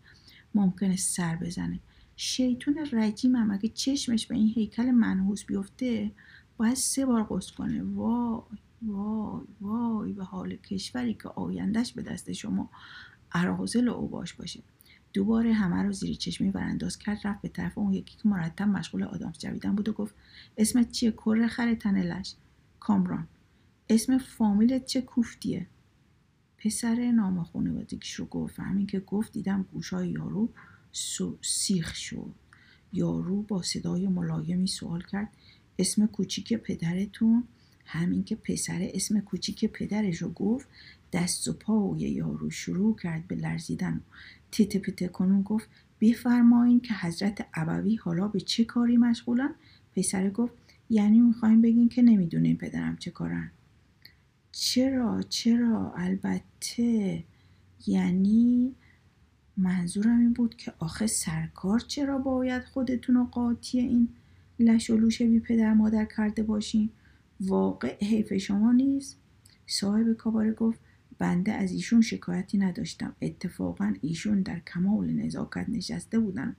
ممکنه 0.55 0.95
سر 0.95 1.35
بزنه؟ 1.35 1.79
شیطون 2.15 2.77
رجیم 2.91 3.35
هم 3.35 3.51
اگه 3.51 3.69
چشمش 3.69 4.27
به 4.27 4.35
این 4.35 4.47
هیکل 4.47 4.91
منحوس 4.91 5.45
بیفته 5.45 6.11
باید 6.57 6.75
سه 6.75 7.05
بار 7.05 7.27
قصد 7.29 7.55
کنه. 7.55 7.83
وای 7.83 8.41
وای 8.81 9.41
وای 9.61 10.13
به 10.13 10.23
حال 10.23 10.55
کشوری 10.55 11.13
که 11.13 11.29
آیندهش 11.29 11.91
به 11.91 12.01
دست 12.01 12.33
شما 12.33 12.69
ارازل 13.31 13.87
و 13.87 13.93
اوباش 13.93 14.33
باشه. 14.33 14.59
دوباره 15.19 15.53
همه 15.53 15.83
رو 15.83 15.91
زیر 15.91 16.15
چشمی 16.15 16.51
برانداز 16.51 16.97
کرد 16.97 17.19
رفت 17.23 17.41
به 17.41 17.49
طرف 17.49 17.77
اون 17.77 17.93
یکی 17.93 18.17
که 18.17 18.29
مرتب 18.29 18.67
مشغول 18.67 19.03
آدامس 19.03 19.39
جویدن 19.39 19.75
بود 19.75 19.89
و 19.89 19.93
گفت 19.93 20.15
اسمت 20.57 20.91
چیه؟ 20.91 21.11
کره 21.11 21.47
خر 21.47 21.75
تنلش 21.75 22.35
کامران. 22.79 23.27
اسم 23.89 24.17
فامیلت 24.17 24.85
چه 24.85 25.01
کوفتیه؟ 25.01 25.67
پسر 26.57 27.11
نام 27.11 27.43
خانوادگیش 27.43 28.13
رو 28.13 28.25
گفت 28.25 28.59
همین 28.59 28.87
که 28.87 28.99
گفت 28.99 29.31
دیدم 29.31 29.65
گوشای 29.73 30.09
یارو 30.09 30.49
سیخ 31.41 31.95
شد. 31.95 32.33
یارو 32.93 33.41
با 33.41 33.61
صدای 33.61 34.07
ملایمی 34.07 34.67
سوال 34.67 35.01
کرد 35.01 35.29
اسم 35.79 36.05
کوچیک 36.05 36.53
پدرتون؟ 36.53 37.43
همین 37.85 38.23
که 38.23 38.35
پسر 38.35 38.89
اسم 38.93 39.19
کوچیک 39.19 39.65
پدرش 39.65 40.17
رو 40.17 40.29
گفت 40.29 40.67
دست 41.13 41.47
و 41.47 41.53
پا 41.53 41.79
و 41.79 41.97
یارو 41.99 42.49
شروع 42.49 42.95
کرد 42.95 43.27
به 43.27 43.35
لرزیدن. 43.35 44.01
تیت 44.51 44.77
پیت 44.77 45.11
کنون 45.11 45.41
گفت 45.41 45.69
بفرمایین 46.01 46.79
که 46.79 46.93
حضرت 46.93 47.47
عبوی 47.53 47.95
حالا 47.95 48.27
به 48.27 48.39
چه 48.39 48.65
کاری 48.65 48.97
مشغولن؟ 48.97 49.55
پسر 49.95 50.29
گفت 50.29 50.53
یعنی 50.89 51.19
می‌خوایم 51.21 51.61
بگین 51.61 51.89
که 51.89 52.01
نمی‌دونین 52.01 52.57
پدرم 52.57 52.97
چه 52.97 53.11
کارن. 53.11 53.51
چرا؟ 54.51 55.21
چرا؟ 55.21 55.93
البته 55.95 57.23
یعنی 57.87 58.75
منظورم 59.57 60.19
این 60.19 60.33
بود 60.33 60.55
که 60.55 60.73
آخه 60.79 61.07
سرکار 61.07 61.79
چرا 61.79 62.17
باید 62.17 62.63
خودتون 62.63 63.15
رو 63.15 63.25
قاطی 63.25 63.79
این 63.79 64.09
لش 64.59 64.89
و 64.89 64.97
لوش 64.97 65.21
بی 65.21 65.39
پدر 65.39 65.73
مادر 65.73 66.05
کرده 66.05 66.43
باشین؟ 66.43 66.89
واقع 67.39 67.97
حیف 68.01 68.33
شما 68.33 68.71
نیست؟ 68.71 69.17
صاحب 69.67 70.13
کاباره 70.13 70.51
گفت 70.51 70.79
بنده 71.19 71.51
از 71.51 71.71
ایشون 71.71 72.01
شکایتی 72.01 72.57
نداشتم. 72.57 73.15
اتفاقا 73.21 73.93
ایشون 74.01 74.41
در 74.41 74.59
کمال 74.59 75.11
نزاکت 75.11 75.65
نشسته 75.69 76.19
بودن. 76.19 76.55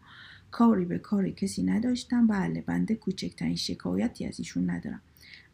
کاری 0.51 0.85
به 0.85 0.99
کاری 0.99 1.33
کسی 1.33 1.63
نداشتم. 1.63 2.27
بله 2.27 2.61
بنده 2.61 2.95
کوچکترین 2.95 3.57
شکایتی 3.57 4.27
از 4.27 4.39
ایشون 4.39 4.71
ندارم. 4.71 5.01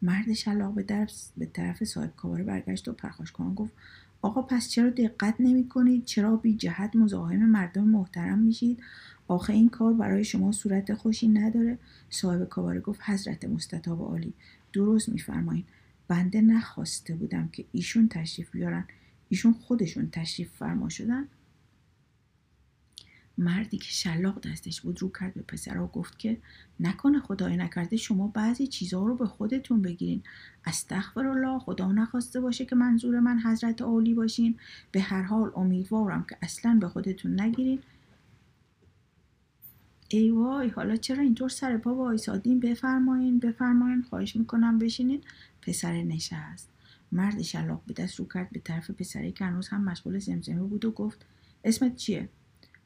مرد 0.01 0.33
شلاق 0.33 0.73
به 0.73 0.83
طرف, 0.83 1.11
به 1.37 1.45
طرف 1.45 1.83
صاحب 1.83 2.15
کاباره 2.15 2.43
برگشت 2.43 2.87
و 2.87 2.93
پرخاش 2.93 3.31
کنان 3.31 3.53
گفت 3.53 3.73
آقا 4.21 4.41
پس 4.41 4.69
چرا 4.69 4.89
دقت 4.89 5.35
نمی 5.39 5.67
کنید؟ 5.67 6.05
چرا 6.05 6.35
بی 6.35 6.55
جهت 6.55 6.95
مزاحم 6.95 7.45
مردم 7.45 7.83
محترم 7.83 8.39
میشید؟ 8.39 8.79
آخه 9.27 9.53
این 9.53 9.69
کار 9.69 9.93
برای 9.93 10.23
شما 10.23 10.51
صورت 10.51 10.93
خوشی 10.93 11.27
نداره. 11.27 11.77
صاحب 12.09 12.49
کاباره 12.49 12.79
گفت 12.79 12.99
حضرت 13.03 13.45
مستطاب 13.45 14.01
عالی 14.01 14.33
درست 14.73 15.09
میفرمایید. 15.09 15.65
بنده 16.07 16.41
نخواسته 16.41 17.15
بودم 17.15 17.47
که 17.47 17.65
ایشون 17.71 18.07
تشریف 18.07 18.51
بیارن. 18.51 18.87
ایشون 19.29 19.53
خودشون 19.53 20.09
تشریف 20.09 20.51
فرما 20.51 20.89
شدن. 20.89 21.27
مردی 23.37 23.77
که 23.77 23.91
شلاق 23.91 24.51
دستش 24.51 24.81
بود 24.81 25.01
رو 25.01 25.11
کرد 25.19 25.33
به 25.33 25.41
پسر 25.41 25.77
و 25.77 25.87
گفت 25.87 26.19
که 26.19 26.37
نکنه 26.79 27.19
خدای 27.19 27.57
نکرده 27.57 27.97
شما 27.97 28.27
بعضی 28.27 28.67
چیزها 28.67 29.07
رو 29.07 29.15
به 29.15 29.25
خودتون 29.25 29.81
بگیرین. 29.81 30.23
استغفر 30.65 31.27
الله 31.27 31.59
خدا 31.59 31.91
نخواسته 31.91 32.41
باشه 32.41 32.65
که 32.65 32.75
منظور 32.75 33.19
من 33.19 33.39
حضرت 33.39 33.81
عالی 33.81 34.13
باشین. 34.13 34.55
به 34.91 35.01
هر 35.01 35.21
حال 35.21 35.51
امیدوارم 35.55 36.25
که 36.29 36.37
اصلا 36.41 36.77
به 36.81 36.87
خودتون 36.87 37.41
نگیرین. 37.41 37.79
ای 40.09 40.29
وای 40.29 40.69
حالا 40.69 40.95
چرا 40.95 41.23
اینطور 41.23 41.49
سر 41.49 41.77
پا 41.77 41.95
وایسادین؟ 41.95 42.59
بفرمایین 42.59 43.39
بفرمایین 43.39 44.01
خواهش 44.01 44.35
می‌کنم 44.35 44.79
بشینین. 44.79 45.21
پسر 45.67 46.03
نشست. 46.03 46.69
مرد 47.11 47.41
شلاق 47.41 47.81
به 47.87 47.93
دست 47.93 48.15
رو 48.15 48.25
کرد 48.25 48.49
به 48.49 48.59
طرف 48.59 48.91
پسری 48.91 49.31
که 49.31 49.45
هنوز 49.45 49.67
هم 49.67 49.83
مشغول 49.83 50.19
زمزمه 50.19 50.63
بود 50.63 50.85
و 50.85 50.91
گفت 50.91 51.25
اسمت 51.63 51.95
چیه؟ 51.95 52.29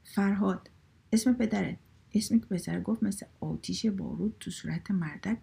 فرهاد. 0.04 0.70
اسم 1.14 1.34
پدره 1.34 1.78
اسمی 2.14 2.40
که 2.40 2.46
پسر 2.46 2.82
گفت 2.82 3.04
مثل 3.04 3.26
آتیش 3.40 3.86
بارود 3.86 4.36
تو 4.40 4.52
صورت 4.52 4.92
مردک. 4.92 5.38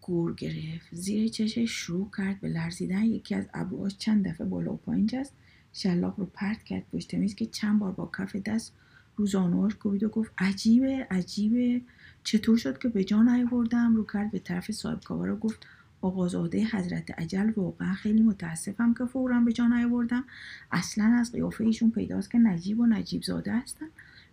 گور 0.00 0.34
گرفت. 0.34 0.86
زیر 0.92 1.28
چشش 1.28 1.70
شروع 1.70 2.10
کرد 2.16 2.40
به 2.40 2.48
لرزیدن. 2.48 3.04
یکی 3.04 3.34
از 3.34 3.48
ابروهاش 3.54 3.96
چند 3.98 4.28
دفعه 4.28 4.46
بالا 4.46 4.72
و 4.72 4.76
پایین 4.76 5.06
جست. 5.06 5.32
شلاق 5.72 6.20
رو 6.20 6.26
پرت 6.26 6.62
کرد 6.62 6.86
پشت 6.92 7.14
میز 7.14 7.34
که 7.34 7.46
چند 7.46 7.78
بار 7.78 7.92
با 7.92 8.10
کف 8.18 8.36
دست 8.36 8.72
رو 9.16 9.26
زانوهاش 9.26 9.74
کوبید 9.74 10.04
و 10.04 10.08
گفت 10.08 10.32
عجیبه 10.38 11.06
عجیبه. 11.10 11.80
چطور 12.24 12.56
شد 12.56 12.78
که 12.78 12.88
به 12.88 13.04
جان 13.04 13.28
نیاوردم؟ 13.28 13.96
رو 13.96 14.06
کرد 14.06 14.30
به 14.30 14.38
طرف 14.38 14.70
صاحب 14.70 15.00
کابا 15.00 15.36
گفت 15.36 15.66
آقازاده 16.00 16.64
حضرت 16.64 17.10
عجل 17.10 17.50
واقعا 17.56 17.94
خیلی 17.94 18.22
متاسفم 18.22 18.94
که 18.94 19.04
فورا 19.04 19.40
به 19.40 19.52
جان 19.52 19.72
نیاوردم 19.72 20.24
اصلا 20.72 21.04
از 21.04 21.32
قیافه 21.32 21.64
ایشون 21.64 21.90
پیداست 21.90 22.30
که 22.30 22.38
نجیب 22.38 22.80
و 22.80 22.86
نجیب 22.86 23.22
زاده 23.22 23.52
هستن. 23.52 23.86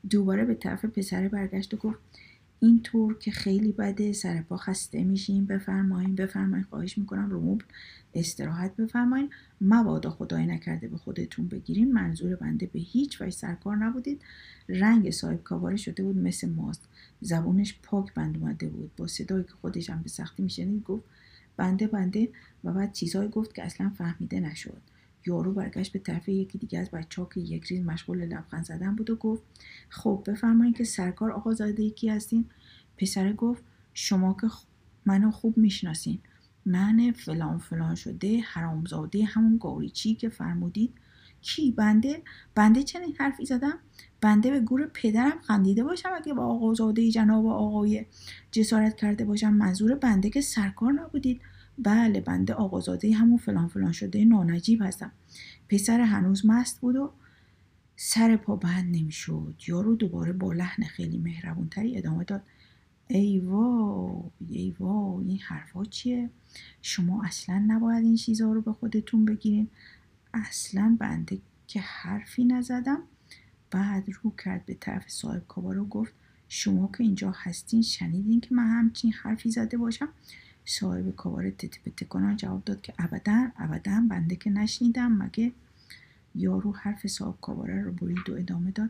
دوباره 0.09 0.45
به 0.45 0.53
طرف 0.53 0.85
پسر 0.85 1.27
برگشت 1.27 1.73
و 1.73 1.77
گفت 1.77 1.99
این 2.59 2.81
طور 2.81 3.17
که 3.17 3.31
خیلی 3.31 3.71
بده 3.71 4.13
سر 4.13 4.41
پا 4.41 4.57
خسته 4.57 5.03
میشیم. 5.03 5.45
بفرمایین 5.45 6.15
بفرمایین. 6.15 6.65
خواهش 6.69 6.97
می‌کنم 6.97 7.29
رو 7.29 7.57
استراحت 8.13 8.75
بفرمایین. 8.75 9.29
مبادا 9.61 10.09
خدای 10.09 10.45
نکرده 10.45 10.87
به 10.87 10.97
خودتون 10.97 11.47
بگیرین. 11.47 11.93
منظور 11.93 12.35
بنده 12.35 12.69
به 12.73 12.79
هیچ 12.79 13.21
وجه 13.21 13.31
سرکار 13.31 13.75
نبودید. 13.75 14.21
رنگ 14.69 15.11
صاحب 15.11 15.43
کاواره 15.43 15.77
شده 15.77 16.03
بود 16.03 16.17
مثل 16.17 16.49
ماست. 16.49 16.87
زبونش 17.21 17.79
پاک 17.83 18.13
بند 18.13 18.37
اومده 18.37 18.67
بود. 18.67 18.91
با 18.97 19.07
صدایی 19.07 19.43
که 19.43 19.53
خودش 19.61 19.89
هم 19.89 20.01
به 20.01 20.09
سختی 20.09 20.43
میشنید 20.43 20.83
گفت 20.83 21.03
بنده 21.57 21.87
بنده 21.87 22.29
و 22.63 22.73
بعد 22.73 22.93
چیزهایی 22.93 23.29
گفت 23.29 23.55
که 23.55 23.63
اصلا 23.63 23.89
فهمیده 23.89 24.39
نشد. 24.39 24.81
یارو 25.25 25.53
برگشت 25.53 25.93
به 25.93 25.99
طرف 25.99 26.29
یکی 26.29 26.57
دیگه 26.57 26.79
از 26.79 26.91
بچه 26.91 27.21
ها 27.21 27.29
که 27.33 27.39
یک 27.39 27.65
ریز 27.65 27.85
مشغول 27.85 28.25
لبخند 28.25 28.65
زدن 28.65 28.95
بود 28.95 29.09
و 29.09 29.15
گفت 29.15 29.43
خب 29.89 30.23
بفرمایید 30.27 30.77
که 30.77 30.83
سرکار 30.83 31.31
آقا 31.31 31.53
زاده 31.53 31.83
یکی 31.83 32.09
هستین. 32.09 32.45
پسره 32.97 33.33
گفت 33.33 33.63
شما 33.93 34.37
که 34.41 34.47
منو 35.05 35.31
خوب 35.31 35.57
می‌شناسین. 35.57 36.19
من 36.65 37.11
فلان 37.11 37.57
فلان 37.57 37.95
شده 37.95 38.39
حرامزاده 38.39 39.23
همون 39.23 39.57
گاریچی 39.57 40.15
که 40.15 40.29
فرمودید. 40.29 40.93
کی؟ 41.45 41.71
بنده 41.71 42.21
بنده 42.55 42.83
چنین 42.83 43.15
حرفی 43.19 43.45
زدم؟ 43.45 43.79
بنده 44.21 44.51
به 44.51 44.59
گور 44.59 44.91
پدرم 44.93 45.39
خندیده 45.41 45.83
باشم 45.83 46.09
اگه 46.15 46.33
با 46.33 46.45
آقازاده 46.45 47.11
جناب 47.11 47.47
آقای 47.47 48.05
جسارت 48.51 48.95
کرده 48.95 49.25
باشم. 49.25 49.53
منظور 49.53 49.95
بنده 49.95 50.29
که 50.29 50.41
سرکار 50.41 50.93
نبودید. 50.93 51.41
بله 51.77 52.21
بنده 52.21 52.53
آقازاده 52.53 53.13
همون 53.13 53.37
فلان 53.37 53.67
فلان 53.67 53.91
شده 53.91 54.25
نانجیب 54.25 54.81
هستم. 54.81 55.11
پسر 55.69 55.99
هنوز 55.99 56.45
مست 56.45 56.81
بود 56.81 56.95
و 56.95 57.11
سر 57.95 58.37
پا 58.37 58.55
بند 58.55 58.95
نمی‌شد. 58.95 59.55
یارو 59.67 59.95
دوباره 59.95 60.33
با 60.33 60.53
لحن 60.53 60.83
خیلی 60.83 61.17
مهربونتری 61.17 61.97
ادامه 61.97 62.23
داد. 62.23 62.41
ای 63.07 63.39
وای 63.39 64.21
ای 64.49 64.75
وای 64.79 65.27
این 65.27 65.39
حرفا 65.39 65.85
چیه؟ 65.85 66.29
شما 66.81 67.23
اصلا 67.25 67.65
نباید 67.67 68.03
این 68.03 68.15
چیزها 68.15 68.53
رو 68.53 68.61
به 68.61 68.73
خودتون 68.73 69.25
بگیرین. 69.25 69.67
اصلا 70.35 70.97
بنده 70.99 71.37
که 71.67 71.79
حرفی 71.79 72.45
نزدم. 72.45 73.01
بعد 73.71 74.07
رو 74.21 74.31
کرد 74.31 74.65
به 74.65 74.73
طرف 74.73 75.09
صاحب 75.09 75.47
کابا 75.47 75.83
و 75.83 75.87
گفت 75.87 76.13
شما 76.49 76.89
که 76.97 77.03
اینجا 77.03 77.33
هستین 77.35 77.81
شنیدین 77.81 78.41
که 78.41 78.55
من 78.55 78.67
همچین 78.67 79.13
حرفی 79.13 79.51
زده 79.51 79.77
باشم؟ 79.77 80.09
صاحب 80.65 81.15
کابار 81.15 81.49
تتی 81.49 82.05
کنان 82.05 82.35
جواب 82.35 82.63
داد 82.63 82.81
که 82.81 82.93
ابدا 82.99 83.51
ابدا 83.57 84.03
بنده 84.09 84.35
که 84.35 84.49
نشنیدم. 84.49 85.11
مگه 85.11 85.51
یارو 86.35 86.75
حرف 86.75 87.07
صاحب 87.07 87.41
کاباره 87.41 87.83
رو 87.83 87.91
برید 87.91 88.29
و 88.29 88.33
ادامه 88.33 88.71
داد؟ 88.71 88.89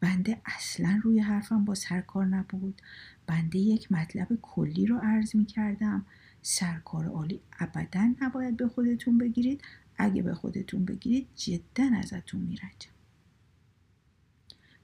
بنده 0.00 0.40
اصلا 0.44 1.00
روی 1.02 1.20
حرفم 1.20 1.64
با 1.64 1.74
سرکار 1.74 2.26
نبود. 2.26 2.82
بنده 3.26 3.58
یک 3.58 3.92
مطلب 3.92 4.28
کلی 4.42 4.86
رو 4.86 4.98
عرض 4.98 5.36
می 5.36 5.44
کردم 5.44 6.06
سرکار 6.42 7.06
عالی 7.06 7.40
ابدا 7.60 8.14
نباید 8.20 8.56
به 8.56 8.68
خودتون 8.68 9.18
بگیرید. 9.18 9.62
اگه 9.96 10.22
به 10.22 10.34
خودتون 10.34 10.84
بگیرید 10.84 11.26
جدا 11.36 11.90
ازتون 11.98 12.40
میرنجم 12.40 12.92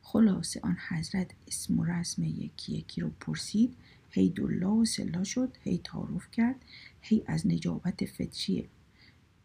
خلاصه 0.02 0.60
آن 0.62 0.76
حضرت 0.88 1.30
اسم 1.48 1.78
و 1.78 1.84
رسم 1.84 2.22
یکی 2.22 2.76
یکی 2.76 3.00
رو 3.00 3.10
پرسید. 3.20 3.74
هی 4.10 4.28
دلا 4.28 4.74
و 4.74 4.84
سلا 4.84 5.24
شد 5.24 5.56
هی 5.64 5.80
تعارف 5.84 6.30
کرد 6.30 6.56
هی 7.00 7.22
از 7.26 7.46
نجابت 7.46 8.04
فطری 8.04 8.68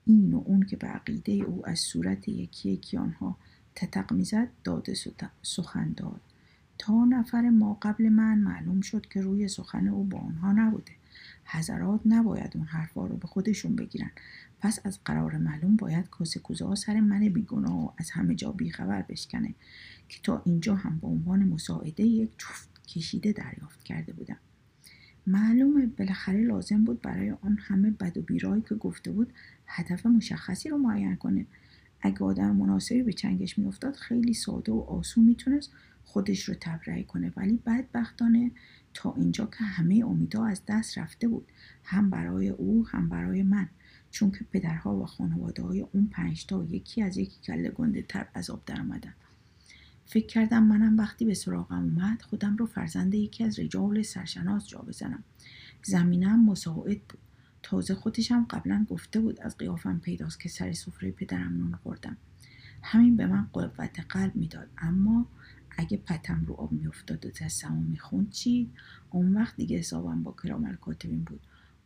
این 0.06 0.34
و 0.34 0.44
اون 0.46 0.66
که 0.66 0.78
به 0.78 0.88
عقیده 0.88 1.32
او 1.32 1.70
از 1.70 1.80
صورت 1.80 2.28
یکی 2.28 2.70
یکی 2.70 2.98
آنها 2.98 3.38
تتق 3.76 4.14
می‌زد 4.14 4.48
داده 4.64 4.94
سخن 5.42 5.94
داد. 5.98 6.22
تا 6.78 7.06
نفر 7.06 7.50
ما 7.50 7.78
قبل 7.82 8.10
من 8.10 8.38
معلوم 8.38 8.82
شد 8.82 9.06
که 9.06 9.22
روی 9.22 9.48
سخن 9.48 9.88
او 9.88 10.04
با 10.04 10.20
آنها 10.20 10.52
نبوده. 10.52 10.92
حضرات 11.46 12.02
نباید 12.06 12.52
اون 12.56 12.66
حرفا 12.66 13.06
رو 13.06 13.18
به 13.18 13.28
خودشون 13.28 13.76
بگیرن. 13.76 14.12
پس 14.64 14.80
از 14.84 15.00
قرار 15.06 15.38
معلوم 15.38 15.76
باید 15.76 16.10
کاسه 16.10 16.40
کوزه 16.40 16.76
سر 16.76 17.00
من 17.00 17.30
بیگناه 17.30 17.86
و 17.86 17.92
از 17.98 18.12
همه 18.12 18.36
جا 18.36 18.52
بیخبر 18.52 19.02
بشکنه 19.02 19.56
که 20.10 20.20
تا 20.24 20.42
اینجا 20.46 20.76
هم 20.76 21.00
به 21.00 21.08
عنوان 21.08 21.44
مساعده 21.44 22.04
یک 22.04 22.30
جفت 22.38 22.88
کشیده 22.88 23.32
دریافت 23.32 23.84
کرده 23.84 24.14
بودم. 24.14 24.38
معلومه 25.28 25.86
بالاخره 25.86 26.44
لازم 26.44 26.84
بود 26.84 27.02
برای 27.02 27.32
آن 27.32 27.58
همه 27.62 27.92
بد 27.92 28.18
و 28.18 28.22
بیرایی 28.22 28.64
که 28.70 28.76
گفته 28.76 29.12
بود 29.12 29.34
هدف 29.68 30.06
مشخصی 30.06 30.70
رو 30.70 30.78
معین 30.78 31.16
کنه. 31.16 31.46
اگه 32.02 32.20
آدم 32.20 32.56
مناسبی 32.56 33.04
به 33.04 33.14
چنگش 33.14 33.58
میافتاد 33.60 33.96
خیلی 33.96 34.34
ساده 34.34 34.72
و 34.72 34.80
آسون 34.80 35.24
می‌تونست 35.24 35.72
خودش 36.04 36.50
رو 36.50 36.56
تبرئه 36.62 37.04
کنه. 37.04 37.34
ولی 37.38 37.60
بدبختانه 37.66 38.52
تا 38.94 39.14
اینجا 39.18 39.46
که 39.46 39.64
همه 39.64 40.04
امیدها 40.06 40.48
از 40.48 40.62
دست 40.68 40.98
رفته 40.98 41.28
بود 41.28 41.48
هم 41.84 42.10
برای 42.10 42.50
او 42.50 42.88
هم 42.88 43.10
برای 43.10 43.44
من. 43.44 43.70
چون 44.14 44.32
که 44.32 44.46
پدرها 44.52 44.96
و 44.96 45.06
خانواده 45.06 45.64
های 45.64 45.82
اون 45.82 46.08
پنجتا 46.08 46.64
یکی 46.64 47.02
از 47.02 47.18
یکی 47.18 47.42
کله 47.44 47.70
گنده 47.70 48.02
تر 48.02 48.28
از 48.34 48.50
آب 48.50 48.66
در 48.66 48.82
آمدن. 48.82 49.14
فکر 50.06 50.28
کردم 50.28 50.64
منم 50.64 50.98
وقتی 50.98 51.26
به 51.26 51.34
سراغم 51.34 51.84
اومد 51.84 52.22
خودم 52.22 52.58
رو 52.58 52.66
فرزند 52.66 53.14
یکی 53.14 53.44
از 53.44 53.60
رجال 53.60 54.02
سرشناس 54.02 54.68
جا 54.68 54.80
بزنم. 54.80 55.24
زمینم 55.84 56.46
مساعد 56.46 57.02
بود. 57.02 57.20
تازه 57.64 57.96
خودشم 57.96 58.46
قبلا 58.50 58.86
گفته 58.90 59.20
بود 59.20 59.42
از 59.42 59.58
قیافم 59.58 60.00
پیداست 60.00 60.40
که 60.40 60.50
سر 60.50 60.74
سفره 60.74 61.12
پدرم 61.12 61.58
نون 61.58 61.76
خوردم. 61.76 62.18
همین 62.82 63.16
به 63.16 63.28
من 63.28 63.50
قوت 63.54 64.00
قلب 64.10 64.36
می‌داد. 64.36 64.70
اما 64.78 65.26
اگه 65.78 65.98
پتم 65.98 66.46
رو 66.46 66.54
آب 66.54 66.72
میافتاد 66.72 67.26
و 67.26 67.30
دستمو 67.30 67.82
می‌خوند 67.82 68.30
چی؟ 68.30 68.70
اون 69.12 69.34
وقت 69.34 69.56
دیگه 69.56 69.78
حسابم 69.78 70.24
با 70.24 70.36
کرامل 70.44 70.76
کاتبین 70.76 71.24
بود. 71.24 71.42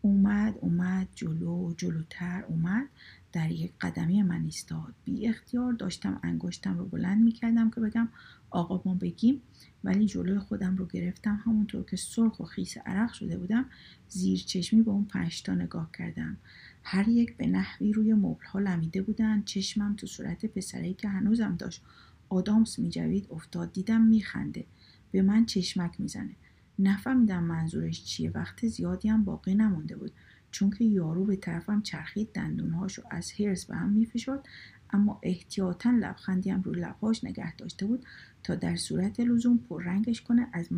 اومد 0.07 0.53
اومد 0.61 1.07
جلو 1.15 1.73
جلوتر 1.77 2.43
اومد. 2.47 2.87
در 3.33 3.51
یک 3.51 3.71
قدمی 3.81 4.23
من 4.23 4.43
ایستاد. 4.43 4.93
بی 5.05 5.27
اختیار 5.27 5.73
داشتم 5.73 6.19
انگشتم 6.23 6.77
رو 6.77 6.85
بلند 6.85 7.23
می‌کردم 7.23 7.69
که 7.69 7.81
بگم 7.81 8.07
آقا 8.49 8.81
ما 8.85 8.95
بگیم. 8.95 9.41
ولی 9.83 10.05
جلوی 10.05 10.39
خودم 10.39 10.75
رو 10.75 10.85
گرفتم. 10.85 11.41
همونطور 11.45 11.83
که 11.83 11.97
سرخ 11.97 12.39
و 12.39 12.43
خیس 12.43 12.77
عرق 12.77 13.13
شده 13.13 13.37
بودم 13.37 13.65
زیر 14.09 14.39
چشمی 14.39 14.81
به 14.81 14.91
اون 14.91 15.05
پنجتا 15.05 15.53
نگاه 15.53 15.89
کردم. 15.97 16.37
هر 16.83 17.07
یک 17.07 17.37
به 17.37 17.47
نحوی 17.47 17.93
روی 17.93 18.13
مبلها 18.13 18.59
لمیده 18.59 19.01
بودن 19.01 19.43
چشمم 19.45 19.95
تو 19.95 20.07
صورت 20.07 20.45
پسرایی 20.45 20.93
که 20.93 21.07
هنوزم 21.07 21.55
داشت 21.55 21.81
آدامس 22.29 22.79
میجوید 22.79 23.27
افتاد. 23.31 23.73
دیدم 23.73 24.01
میخنده. 24.01 24.65
به 25.11 25.21
من 25.21 25.45
چشمک 25.45 25.99
می‌زنه. 25.99 26.35
نفهمیدم 26.79 27.43
منظورش 27.43 28.03
چیه. 28.03 28.31
وقت 28.31 28.67
زیادی 28.67 29.09
هم 29.09 29.23
باقی 29.23 29.55
نمونده 29.55 29.95
بود. 29.95 30.11
چون 30.51 30.69
که 30.69 30.83
یارو 30.83 31.25
به 31.25 31.35
طرفم 31.35 31.81
چرخید 31.81 32.31
دندونهاشو 32.33 33.01
از 33.11 33.31
هرس 33.39 33.65
به 33.65 33.75
هم 33.75 33.89
میفشرد 33.89 34.47
اما 34.89 35.19
احتیاطا 35.23 35.89
لبخندی 35.89 36.49
هم 36.49 36.61
رو 36.61 36.71
لبهاش 36.71 37.23
نگه 37.23 37.55
داشته 37.55 37.85
بود 37.85 38.05
تا 38.43 38.55
در 38.55 38.75
صورت 38.75 39.19
لزوم 39.19 39.57
پررنگش 39.57 40.21
کنه 40.21 40.47
از 40.53 40.69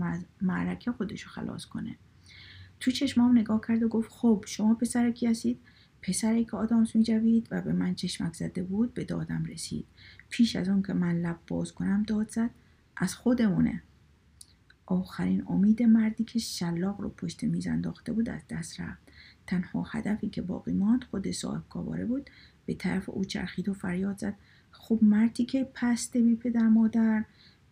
معرکه 0.41 0.91
خودشو 0.91 1.29
خلاص 1.29 1.65
کنه. 1.65 1.95
تو 2.79 2.91
چشمام 2.91 3.37
نگاه 3.37 3.61
کرد 3.67 3.83
و 3.83 3.87
گفت 3.87 4.11
خب 4.11 4.43
شما 4.47 4.73
پسر 4.73 5.11
کی 5.11 5.27
هستید؟ 5.27 5.59
پسری 6.01 6.45
که 6.45 6.57
آدامس 6.57 6.95
میجوید 6.95 7.47
و 7.51 7.61
به 7.61 7.73
من 7.73 7.95
چشمک 7.95 8.33
زده 8.33 8.63
بود 8.63 8.93
به 8.93 9.03
دادم 9.03 9.45
رسید. 9.45 9.85
پیش 10.29 10.55
از 10.55 10.69
اون 10.69 10.83
که 10.83 10.93
من 10.93 11.21
لب 11.21 11.39
باز 11.47 11.71
کنم 11.71 12.03
داد 12.03 12.29
زد. 12.29 12.49
از 12.97 13.15
خودمونه. 13.15 13.83
آخرین 14.89 15.43
امید 15.47 15.83
مردی 15.83 16.23
که 16.23 16.39
شلاق 16.39 17.01
رو 17.01 17.09
پشت 17.09 17.43
میز 17.43 17.67
انداخته 17.67 18.13
بود 18.13 18.29
از 18.29 18.41
دست 18.49 18.79
رفت. 18.79 19.01
تنها 19.47 19.83
هدفی 19.83 20.29
که 20.29 20.41
باقی 20.41 20.73
ماند 20.73 21.03
خود 21.03 21.31
صاحب 21.31 21.63
کاباره 21.69 22.05
بود. 22.05 22.29
به 22.65 22.73
طرف 22.73 23.09
او 23.09 23.25
چرخید 23.25 23.69
و 23.69 23.73
فریاد 23.73 24.17
زد. 24.17 24.33
خب 24.71 24.99
مردی 25.01 25.45
که 25.45 25.67
پسته 25.73 26.21
بی 26.21 26.35
پدر 26.35 26.67
مادر. 26.67 27.25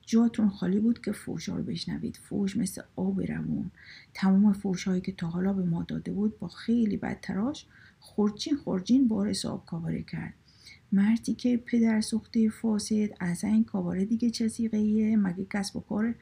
جاتون 0.05 0.49
خالی 0.49 0.79
بود 0.79 1.01
که 1.01 1.11
فوشا 1.11 1.55
رو 1.55 1.63
بشنوید. 1.63 2.15
فوش 2.15 2.57
مثل 2.57 2.81
آب 2.95 3.21
روون. 3.21 3.71
تمام 4.13 4.53
فوشهایی 4.53 5.01
که 5.01 5.11
تا 5.11 5.27
حالا 5.27 5.53
به 5.53 5.63
ما 5.63 5.83
داده 5.83 6.11
بود 6.11 6.39
با 6.39 6.47
خیلی 6.47 6.97
بدتراش 6.97 7.65
خورچین 7.99 8.55
خورجین 8.55 9.07
بار 9.07 9.33
صاحب 9.33 9.65
کاباره 9.65 10.03
کرد. 10.03 10.33
مردی 10.91 11.33
که 11.33 11.57
پدر 11.57 12.01
سخته 12.01 12.49
فاسد 12.49 13.09
از 13.19 13.43
این 13.43 13.63
کاباره 13.63 14.05
دیگه 14.05 14.29
چه 14.29 14.49
مگه 15.17 15.45
کسب 15.53 15.75
و 15.75 15.79
کار 15.79 16.15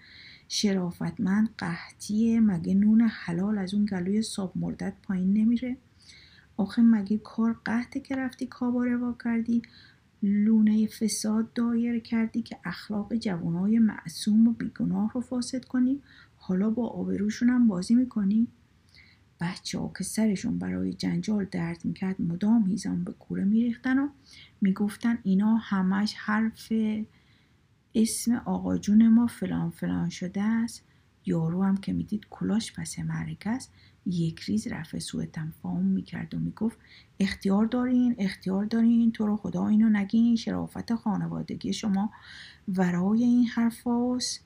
شرافتمند 0.47 1.49
قحطیه 1.58 2.39
مگه 2.39 2.73
نون 2.73 3.01
حلال 3.01 3.58
از 3.58 3.73
اون 3.73 3.86
گلوی 3.86 4.21
صاب 4.21 4.51
مردت 4.55 4.93
پایین 5.03 5.34
نمیره؟ 5.34 5.77
آخه 6.58 6.81
مگه 6.81 7.17
کار 7.17 7.60
قحطه 7.65 7.99
که 7.99 8.15
رفتی 8.15 8.47
کاباره 8.47 8.97
وا 8.97 9.15
کردی؟ 9.23 9.62
لونه 10.23 10.88
فساد 10.88 11.53
دایر 11.53 11.99
کردی 11.99 12.41
که 12.41 12.58
اخلاق 12.65 13.15
جوانای 13.15 13.79
معصوم 13.79 14.47
و 14.47 14.51
بیگناه 14.51 15.12
رو 15.13 15.21
فاسد 15.21 15.65
کنی؟ 15.65 16.01
حالا 16.38 16.69
با 16.69 16.88
آبروشون 16.88 17.49
هم 17.49 17.67
بازی 17.67 17.95
می‌کنی؟ 17.95 18.47
بچه 19.41 19.79
ها 19.79 19.91
که 19.97 20.03
سرشون 20.03 20.60
برای 20.60 20.93
جنجال 20.93 21.45
درد 21.51 21.86
می‌کرد 21.86 22.21
مدام 22.21 22.65
هیزم 22.67 23.03
به 23.03 23.12
کوره 23.12 23.43
میریختن 23.43 23.99
و 23.99 24.10
می‌گفتن 24.62 25.17
اینا 25.23 25.55
همش 25.55 26.13
حرف 26.13 26.71
اسم 27.95 28.36
آقا 28.36 28.77
جون 28.77 29.08
ما 29.08 29.27
فلان 29.27 29.69
فلان 29.69 30.10
شده 30.10 30.41
است. 30.41 30.84
یارو 31.25 31.63
هم 31.63 31.77
که 31.77 31.93
می‌دید 31.93 32.25
کلاش 32.29 32.73
پس 32.73 32.99
مرک 32.99 33.43
است. 33.45 33.71
یک 34.05 34.39
ریز 34.39 34.67
رفع 34.67 34.99
سوء 34.99 35.25
تفاهم 35.25 35.86
می‌کرد 35.86 36.34
و 36.34 36.39
می‌گفت 36.39 36.77
اختیار 37.19 37.65
دارین 37.65 38.15
اختیار 38.17 38.65
دارین 38.65 39.12
تو 39.12 39.27
رو 39.27 39.38
خدا 39.38 39.67
اینو 39.67 39.89
نگین 39.89 40.36
شرافت 40.36 40.95
خانوادگی 40.95 41.73
شما 41.73 42.12
ورای 42.67 43.23
این 43.23 43.45
حرفاست 43.45 44.41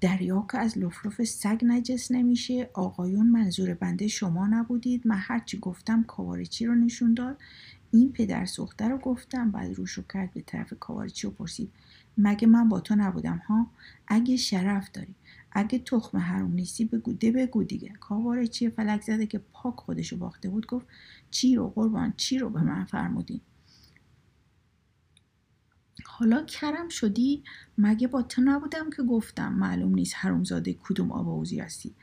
دریا 0.00 0.46
که 0.52 0.58
از 0.58 0.78
لفلف 0.78 1.24
سگ 1.24 1.60
نجس 1.62 2.10
نمیشه. 2.10 2.70
آقایون 2.74 3.26
منظور 3.26 3.74
بنده 3.74 4.08
شما 4.08 4.46
نبودید. 4.46 5.06
من 5.06 5.18
هرچی 5.18 5.58
گفتم 5.58 6.02
کاوارچی 6.02 6.66
رو 6.66 6.74
نشون 6.74 7.14
داد. 7.14 7.36
این 7.90 8.12
پدر 8.12 8.44
سخته 8.44 8.88
رو 8.88 8.98
گفتم. 8.98 9.50
بعد 9.50 9.74
روشو 9.74 10.02
کرد 10.02 10.32
به 10.34 10.40
طرف 10.40 10.72
کاوارچی 10.80 11.26
و 11.26 11.30
پرسید 11.30 11.72
مگه 12.18 12.46
من 12.46 12.68
با 12.68 12.80
تو 12.80 12.94
نبودم 12.94 13.42
ها؟ 13.48 13.66
اگه 14.08 14.36
شرف 14.36 14.90
داری 14.92 15.14
اگه 15.52 15.78
تخم 15.78 16.18
حروم 16.18 16.52
نیستی 16.52 16.84
بگو 16.84 17.12
ده 17.12 17.32
بگو 17.32 17.64
دیگه. 17.64 17.92
کاواره 18.00 18.46
چیه؟ 18.46 18.70
فلک 18.70 19.02
زده 19.02 19.26
که 19.26 19.40
پاک 19.52 19.74
خودشو 19.76 20.16
باخته 20.16 20.48
بود 20.48 20.66
گفت 20.66 20.86
چی 21.30 21.56
رو 21.56 21.68
قربان 21.68 22.14
چی 22.16 22.38
رو 22.38 22.50
به 22.50 22.62
من 22.62 22.84
فرمودین؟ 22.84 23.40
حالا 26.04 26.42
کرم 26.42 26.88
شدی؟ 26.88 27.42
مگه 27.78 28.08
با 28.08 28.22
تو 28.22 28.42
نبودم 28.42 28.90
که 28.90 29.02
گفتم 29.02 29.52
معلوم 29.52 29.94
نیست 29.94 30.14
حرومزاده 30.16 30.76
کدوم 30.82 31.12
آباوزی 31.12 31.60
هستی؟ 31.60 31.94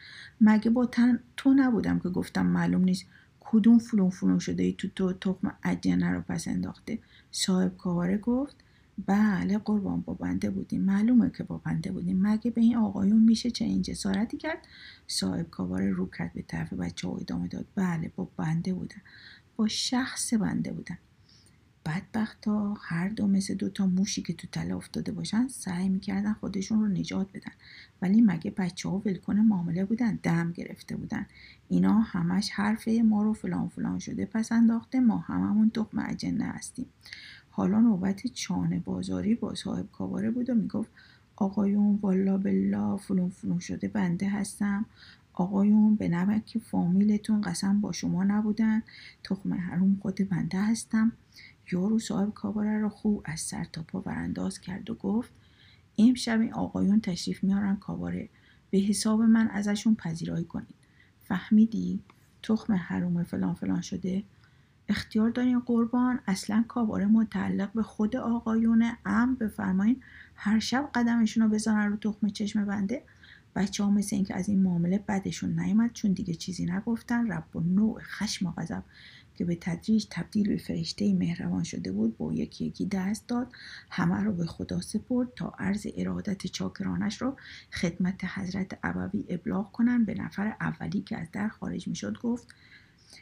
مگه 0.42 0.70
با 0.70 0.86
تن 0.86 1.20
تو 1.38 1.54
نبودم 1.54 2.00
که 2.00 2.10
گفتم 2.10 2.46
معلوم 2.46 2.84
نیست 2.84 3.06
کدوم 3.40 3.80
فلون 3.80 4.10
فلون 4.10 4.40
شده 4.40 4.64
ای 4.64 4.74
تو 4.74 4.88
تو 4.88 5.14
تخم 5.14 5.58
اجنه 5.64 6.12
رو 6.12 6.22
پس 6.22 6.48
انداخته؟ 6.48 7.00
صاحب 7.32 7.78
کاواره 7.78 8.18
گفت 8.18 8.65
بله 8.98 9.58
قربان 9.58 10.02
با 10.02 10.14
بنده 10.14 10.50
بودیم. 10.50 10.82
معلومه 10.82 11.30
که 11.30 11.44
با 11.44 11.58
بنده 11.58 11.92
بودیم. 11.92 12.28
مگه 12.28 12.52
به 12.52 12.62
این 12.62 12.78
آقایون 12.78 13.22
میشه 13.22 13.52
چه 13.52 13.66
این 13.66 13.82
جسارتی 13.82 14.38
کرد؟ 14.38 14.68
صاحب 15.08 15.50
کاواره 15.50 15.92
رو 15.92 16.10
کرد 16.10 16.34
به 16.34 16.42
طرف 16.42 16.74
بچه 16.74 17.08
ها 17.08 17.18
ادامه 17.18 17.48
داد. 17.48 17.66
بله 17.76 18.12
با 18.16 18.30
بنده 18.38 18.74
بودن. 18.74 19.02
با 19.56 19.68
شخص 19.68 20.34
بنده 20.34 20.72
بودن. 20.72 20.98
بدبخت 21.86 22.48
ها 22.48 22.78
هر 22.82 23.10
دو 23.10 23.28
مثل 23.28 23.54
دو 23.54 23.70
تا 23.70 23.88
موشی 23.88 24.22
که 24.22 24.34
تو 24.34 24.48
تله 24.52 24.76
افتاده 24.76 25.12
باشن 25.12 25.48
سعی 25.48 25.90
می‌کردن 25.90 26.34
خودشون 26.34 26.80
رو 26.80 26.88
نجات 26.88 27.28
بدن. 27.34 27.52
ولی 28.02 28.22
مگه 28.22 28.52
بچه 28.52 28.90
ها 28.90 29.02
ولکنه 29.06 29.42
معامله 29.42 29.86
بودن؟ 29.86 30.20
دم 30.24 30.52
گرفته 30.52 30.96
بودن. 30.96 31.26
اینا 31.70 32.00
همش 32.00 32.50
حرفه 32.50 33.02
ما 33.06 33.24
رو 33.24 33.34
فلان 33.34 33.68
فلان 33.68 34.00
شده 34.00 34.26
پس 34.26 34.52
انداخته 34.52 35.00
ما 35.00 35.18
هممون 35.18 35.70
تخم 35.70 36.00
اجنه 36.08 36.46
هستیم. 36.46 36.86
حالا 37.56 37.80
نوبت 37.80 38.28
چانه 38.28 38.80
بازاری 38.80 39.36
با 39.36 39.56
صاحب 39.56 39.92
کاباره 39.92 40.32
بود 40.32 40.50
و 40.50 40.54
می‌گفت 40.54 40.90
آقایون 41.36 42.00
والا 42.02 42.38
بلا 42.38 42.98
فلون 42.98 43.30
فلون 43.30 43.60
شده 43.60 43.88
بنده 43.88 44.30
هستم. 44.30 44.86
آقایون 45.34 45.96
به 45.96 46.08
نمک 46.08 46.58
فامیلتون 46.58 47.42
قسم 47.42 47.82
با 47.82 47.92
شما 47.92 48.24
نبودن. 48.24 48.84
تخم 49.24 49.54
حروم 49.54 49.98
خود 50.02 50.30
بنده 50.30 50.62
هستم. 50.62 51.12
یارو 51.72 52.00
صاحب 52.00 52.34
کاباره 52.34 52.80
رو 52.80 52.90
خوب 52.90 53.22
از 53.26 53.40
سر 53.40 53.64
تا 53.64 53.84
پا 53.84 54.00
برانداز 54.00 54.60
کرد 54.60 54.90
و 54.90 54.94
گفت 54.94 55.32
امشب 55.98 56.40
این 56.40 56.54
آقایون 56.54 57.02
تشریف 57.02 57.44
میارن 57.44 57.76
کاباره. 57.76 58.30
به 58.72 58.78
حساب 58.78 59.22
من 59.22 59.48
ازشون 59.48 59.96
پذیرایی 59.96 60.46
کنید 60.46 60.76
فهمیدی؟ 61.24 62.00
تخم 62.44 62.74
حروم 62.74 63.24
فلان 63.24 63.54
فلان 63.54 63.82
شده. 63.82 64.24
اختیار 64.90 65.30
دارین 65.30 65.60
قربان. 65.60 66.20
اصلا 66.28 66.66
کاباره 66.68 67.06
متعلق 67.06 67.74
به 67.74 67.84
خود 67.84 68.16
آقایون 68.16 68.92
ام 69.06 69.36
بفرمایین. 69.36 70.02
هر 70.36 70.60
شب 70.60 70.90
قدمشون 70.96 71.44
رو 71.44 71.50
بزنن 71.50 71.90
رو 71.90 71.98
تخم 71.98 72.30
چشم 72.30 72.66
بنده. 72.66 73.04
بچه 73.56 73.84
ها 73.84 73.90
مثل 73.90 74.16
اینکه 74.16 74.36
از 74.36 74.50
این 74.50 74.64
معامله 74.64 75.04
بدشون 75.08 75.60
نیومد 75.60 75.94
چون 75.94 76.14
دیگه 76.14 76.34
چیزی 76.34 76.66
نگفتن. 76.66 77.32
رب 77.32 77.56
و 77.56 77.60
نوع 77.60 78.02
خشم 78.02 78.46
و 78.46 78.52
غضب 78.52 78.84
که 79.36 79.46
به 79.46 79.58
تدریج 79.62 80.06
تبدیل 80.10 80.48
به 80.48 80.58
فرشته 80.58 81.14
مهربان 81.14 81.64
شده 81.64 81.92
بود 81.92 82.18
با 82.18 82.34
یکی 82.34 82.66
یکی 82.66 82.86
دست 82.86 83.28
داد. 83.28 83.52
همه 83.90 84.24
رو 84.24 84.34
به 84.34 84.46
خدا 84.46 84.82
سپرد 84.82 85.28
تا 85.36 85.54
عرض 85.60 85.88
ارادت 85.98 86.48
چاکرانش 86.48 87.22
رو 87.22 87.38
خدمت 87.74 88.26
حضرت 88.26 88.80
ابوی 88.84 89.26
ابلاغ 89.30 89.72
کنن. 89.72 90.06
به 90.06 90.14
نفر 90.14 90.56
اولی 90.62 91.02
که 91.02 91.18
از 91.18 91.28
در 91.32 91.48
خارج 91.48 91.88
می‌شد 91.88 92.18
گفت 92.18 92.56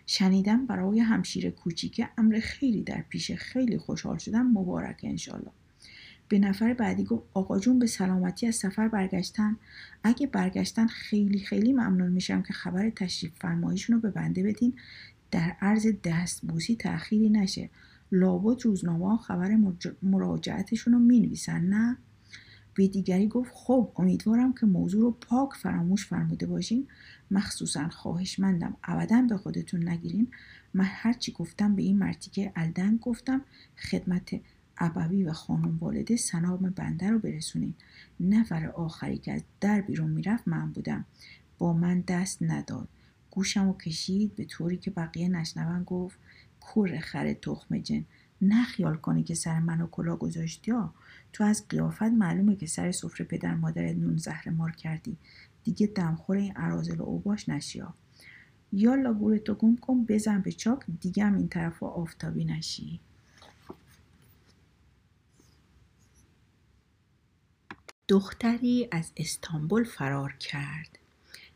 شنیدم 0.06 0.65
برای 0.65 0.99
همشیر 0.99 1.49
کوچیک 1.49 2.06
امر 2.17 2.39
خیلی 2.39 2.84
در 2.84 3.03
پیش 3.10 3.32
خیلی 3.32 3.77
خوشحال 3.77 4.17
شدم. 4.17 4.47
مبارک 4.47 4.99
انشالله. 5.03 5.51
به 6.29 6.39
نفر 6.39 6.73
بعدی 6.73 7.03
گفت 7.03 7.23
آقا 7.34 7.60
جون 7.60 7.79
به 7.79 7.88
سلامتی 7.88 8.47
از 8.47 8.56
سفر 8.56 8.88
برگشتن 8.88 9.58
اگه 10.03 10.27
برگشتن 10.27 10.88
خیلی 10.88 11.39
خیلی 11.39 11.73
ممنون 11.73 12.12
میشم 12.12 12.41
که 12.41 12.53
خبر 12.53 12.89
تشریف 12.89 13.32
فرماییشون 13.36 13.95
رو 13.95 14.01
به 14.01 14.10
بنده 14.10 14.43
بدین. 14.43 14.73
در 15.32 15.56
عرض 15.62 15.88
دستبوسی 16.03 16.75
تأخیری 16.75 17.29
نشه. 17.29 17.69
لابد 18.12 18.62
روزنامه 18.62 19.17
خبر 19.17 19.58
مراجعتشون 20.01 20.93
رو 20.93 20.99
می‌نویسن 20.99 21.62
نه؟ 21.62 21.97
به 22.75 22.88
دیگری 22.88 23.27
گفت 23.27 23.51
خب 23.53 23.91
امیدوارم 23.95 24.53
که 24.53 24.65
موضوع 24.65 25.01
رو 25.01 25.12
پاک 25.12 25.53
فراموش 25.53 26.06
فرموده 26.06 26.45
باشین. 26.45 26.88
مخصوصا 27.33 27.89
خواهشمندم 27.89 28.77
ابدا 28.83 29.21
به 29.21 29.37
خودتون 29.37 29.89
نگیرین. 29.89 30.27
من 30.73 30.85
هرچی 30.87 31.31
گفتم 31.31 31.75
به 31.75 31.81
این 31.81 31.99
مرتیکه 31.99 32.51
الدنگ 32.55 32.99
گفتم 32.99 33.41
خدمت 33.77 34.39
ابوی 34.77 35.23
و 35.23 35.33
خانم 35.33 35.77
والده 35.77 36.15
سنام 36.15 36.57
بنده 36.57 37.09
رو 37.09 37.19
برسونین. 37.19 37.73
نفر 38.19 38.67
آخری 38.67 39.17
که 39.17 39.33
از 39.33 39.43
در 39.61 39.81
بیرون 39.81 40.09
می‌رفت 40.09 40.47
من 40.47 40.71
بودم. 40.71 41.05
با 41.57 41.73
من 41.73 42.01
دست 42.01 42.37
نداد. 42.41 42.87
گوشم 43.31 43.67
و 43.67 43.77
کشید 43.77 44.35
به 44.35 44.45
طوری 44.45 44.77
که 44.77 44.91
بقیه 44.91 45.29
نشنون 45.29 45.83
گفت 45.83 46.19
کور 46.59 46.99
خر 46.99 47.33
تخم 47.33 47.77
جن 47.77 48.05
خیال 48.75 48.95
کنی 48.95 49.23
که 49.23 49.35
سر 49.35 49.59
منو 49.59 49.87
کلا 49.87 50.15
گذاشتی 50.15 50.71
ها. 50.71 50.93
تو 51.33 51.43
از 51.43 51.67
قیافت 51.67 52.01
معلومه 52.03 52.55
که 52.55 52.65
سر 52.65 52.91
سفره 52.91 53.25
پدر 53.25 53.55
مادر 53.55 53.93
نون 53.93 54.17
زهر 54.17 54.49
مار 54.49 54.71
کردی. 54.71 55.17
دیگه 55.63 55.88
دمخور 55.88 56.38
این 56.38 56.58
عرازل 56.58 56.99
و 56.99 57.04
اوباش 57.04 57.49
نشیا 57.49 57.93
یا 58.73 59.13
گورتو 59.13 59.54
گم 59.54 59.76
کن 59.76 60.06
بزن 60.06 60.41
به 60.41 60.52
چاک 60.52 60.80
دیگه 61.02 61.23
هم 61.23 61.36
این 61.36 61.47
طرف 61.47 61.84
آفتابی 61.84 62.45
نشی. 62.45 62.99
دختری 68.08 68.88
از 68.91 69.12
استانبول 69.17 69.84
فرار 69.84 70.34
کرد. 70.34 70.99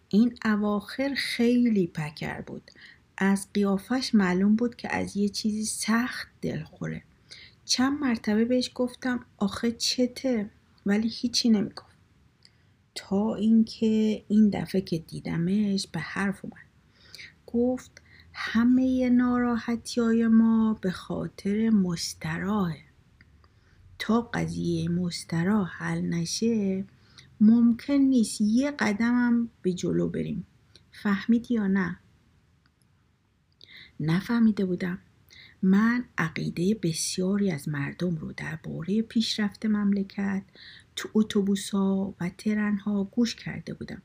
این 0.09 0.37
اواخر 0.45 1.13
خیلی 1.17 1.87
پکر 1.87 2.41
بود. 2.41 2.71
از 3.17 3.47
قیافش 3.53 4.15
معلوم 4.15 4.55
بود 4.55 4.75
که 4.75 4.95
از 4.95 5.17
یه 5.17 5.29
چیزی 5.29 5.65
سخت 5.65 6.27
دلخوره 6.41 7.03
چند 7.65 7.99
مرتبه 7.99 8.45
بهش 8.45 8.71
گفتم 8.75 9.25
آخه 9.37 9.71
چته؟ 9.71 10.49
ولی 10.85 11.07
هیچی 11.07 11.49
نمی‌گفت. 11.49 11.86
تا 12.97 13.35
اینکه 13.35 14.23
این 14.27 14.49
دفعه 14.49 14.81
که 14.81 14.97
دیدمش 14.97 15.87
به 15.87 15.99
حرف 15.99 16.45
اومد. 16.45 16.67
گفت 17.47 18.01
همه 18.33 19.09
ناراحتی 19.09 20.01
های 20.01 20.27
ما 20.27 20.77
به 20.81 20.91
خاطر 20.91 21.69
مستراحه. 21.69 22.83
تا 23.99 24.21
قضیه 24.21 24.89
مسترا 24.89 25.63
حل 25.63 26.01
نشه 26.01 26.85
ممکن 27.41 27.93
نیست 27.93 28.41
یه 28.41 28.71
قدمم 28.71 29.49
به 29.61 29.73
جلو 29.73 30.09
بریم. 30.09 30.45
فهمیدی 30.91 31.53
یا 31.53 31.67
نه؟ 31.67 31.99
نفهمیده 33.99 34.65
بودم. 34.65 34.99
من 35.61 36.05
عقیده 36.17 36.79
بسیاری 36.83 37.51
از 37.51 37.69
مردم 37.69 38.15
رو 38.15 38.33
درباره 38.33 39.01
پیشرفت 39.01 39.65
مملکت 39.65 40.43
تو 40.95 41.09
اتوبوسها 41.13 42.15
و 42.19 42.29
ترنها 42.37 43.03
گوش 43.03 43.35
کرده 43.35 43.73
بودم. 43.73 44.01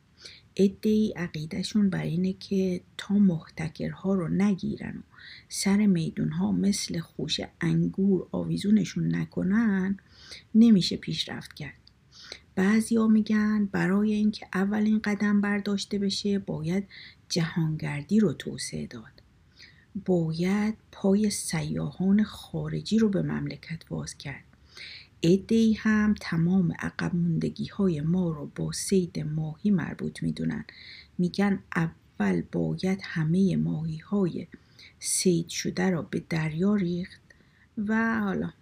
ادهی 0.57 1.13
عقیدهشون 1.17 1.91
بر 1.91 2.03
اینه 2.03 2.33
که 2.33 2.81
تا 2.99 3.15
محتکرها 3.15 4.15
رو 4.15 4.29
نگیرن 4.29 4.97
و 4.97 5.03
سر 5.49 5.87
میدونها 5.87 6.53
مثل 6.53 6.99
خوش 6.99 7.41
انگور 7.61 8.29
آویزونشون 8.33 9.15
نکنن 9.15 9.97
نمیشه 10.55 10.97
پیشرفت 10.97 11.55
کرد. 11.55 11.75
بعضیا 12.55 13.07
میگن 13.07 13.69
برای 13.73 14.13
اینکه 14.13 14.47
اولین 14.55 15.01
قدم 15.05 15.41
برداشته 15.41 15.99
بشه 15.99 16.39
باید 16.39 16.89
جهانگردی 17.29 18.21
رو 18.21 18.33
توسعه 18.33 18.87
داد. 18.87 19.22
باید 20.05 20.75
پای 20.93 21.31
سیاهان 21.31 22.25
خارجی 22.25 22.99
رو 22.99 23.09
به 23.09 23.23
مملکت 23.23 23.87
باز 23.89 24.19
کرد. 24.19 24.45
ای 25.21 25.73
هم 25.79 26.15
تمام 26.21 26.73
عقب 26.79 27.15
موندگی 27.15 27.67
های 27.67 28.01
ما 28.01 28.31
رو 28.31 28.51
با 28.57 28.73
سید 28.73 29.19
ماهی 29.19 29.71
مربوط 29.71 30.23
می‌دونن. 30.23 30.65
میگن 31.19 31.63
اول 31.77 32.43
باید 32.53 33.01
همه 33.03 33.57
ماهی 33.57 33.99
های 33.99 34.47
سید 34.99 35.49
شده 35.49 35.91
را 35.91 36.03
به 36.03 36.23
دریا 36.29 36.75
ریخت 36.75 37.21
و 37.79 38.21
حالا. 38.21 38.53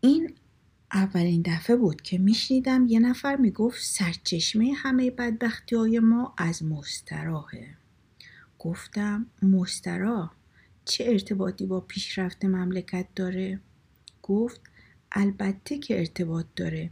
این 0.00 0.34
اولین 0.92 1.42
دفعه 1.46 1.76
بود 1.76 2.02
که 2.02 2.18
میشنیدم 2.18 2.86
یه 2.86 3.00
نفر 3.00 3.36
می‌گفت 3.36 3.82
سرچشمه 3.82 4.72
همه 4.76 5.10
بدبختی 5.10 5.76
های 5.76 5.98
ما 5.98 6.34
از 6.38 6.64
مستراهه 6.64 7.76
گفتم 8.58 9.26
مسترا 9.42 10.30
چه 10.84 11.04
ارتباطی 11.04 11.66
با 11.66 11.80
پیشرفت 11.80 12.44
مملکت 12.44 13.06
داره؟ 13.14 13.60
گفت 14.22 14.60
البته 15.12 15.78
که 15.78 15.98
ارتباط 15.98 16.46
داره. 16.56 16.90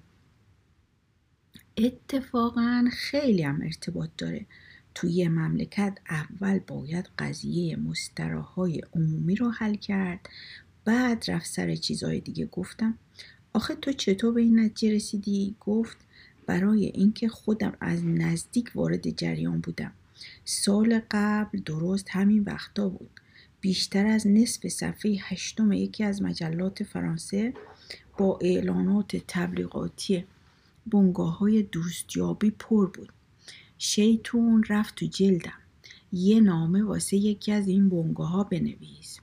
اتفاقا 1.77 2.89
خیلی 2.93 3.43
هم 3.43 3.61
ارتباط 3.63 4.11
داره. 4.19 4.47
توی 4.95 5.29
مملکت 5.29 5.99
اول 6.11 6.59
باید 6.59 7.09
قضیه 7.19 7.77
مستراهای 7.77 8.83
عمومی 8.95 9.37
رو 9.37 9.51
حل 9.51 9.75
کرد. 9.75 10.29
بعد 10.85 11.25
رفت 11.29 11.47
سر 11.47 11.75
چیزهای 11.75 12.21
دیگه. 12.21 12.47
گفتم 12.47 12.99
آخه 13.53 13.75
تو 13.75 13.93
چطور 13.93 14.35
به 14.35 14.41
این 14.41 14.61
نتیجه 14.61 14.95
رسیدی؟ 14.95 15.57
گفت 15.61 15.97
برای 16.47 16.87
اینکه 16.87 17.29
خودم 17.29 17.77
از 17.81 18.05
نزدیک 18.05 18.71
وارد 18.75 19.11
جریان 19.11 19.61
بودم. 19.61 19.93
سال 20.45 21.01
قبل 21.11 21.61
درست 21.61 22.07
همین 22.11 22.43
وقتا 22.43 22.89
بود. 22.89 23.11
بیشتر 23.61 24.07
از 24.07 24.27
نصف 24.27 24.69
صفحه 24.69 25.17
هشتم 25.21 25.73
یکی 25.73 26.05
از 26.05 26.23
مجلات 26.23 26.83
فرانسه 26.83 27.55
با 28.19 28.39
اعلانات 28.43 29.17
تبلیغاتی 29.29 30.25
بنگاه 30.87 31.39
های 31.39 31.63
دوستیابی 31.63 32.51
پر 32.51 32.87
بود. 32.87 33.13
شیطون 33.79 34.65
رفت 34.69 34.95
تو 34.95 35.07
جلدم. 35.07 35.59
یه 36.13 36.41
نامه 36.41 36.83
واسه 36.83 37.17
یکی 37.17 37.53
از 37.53 37.69
این 37.69 37.89
بنگاه 37.89 38.29
ها 38.29 38.45
بنویس. 38.45 39.21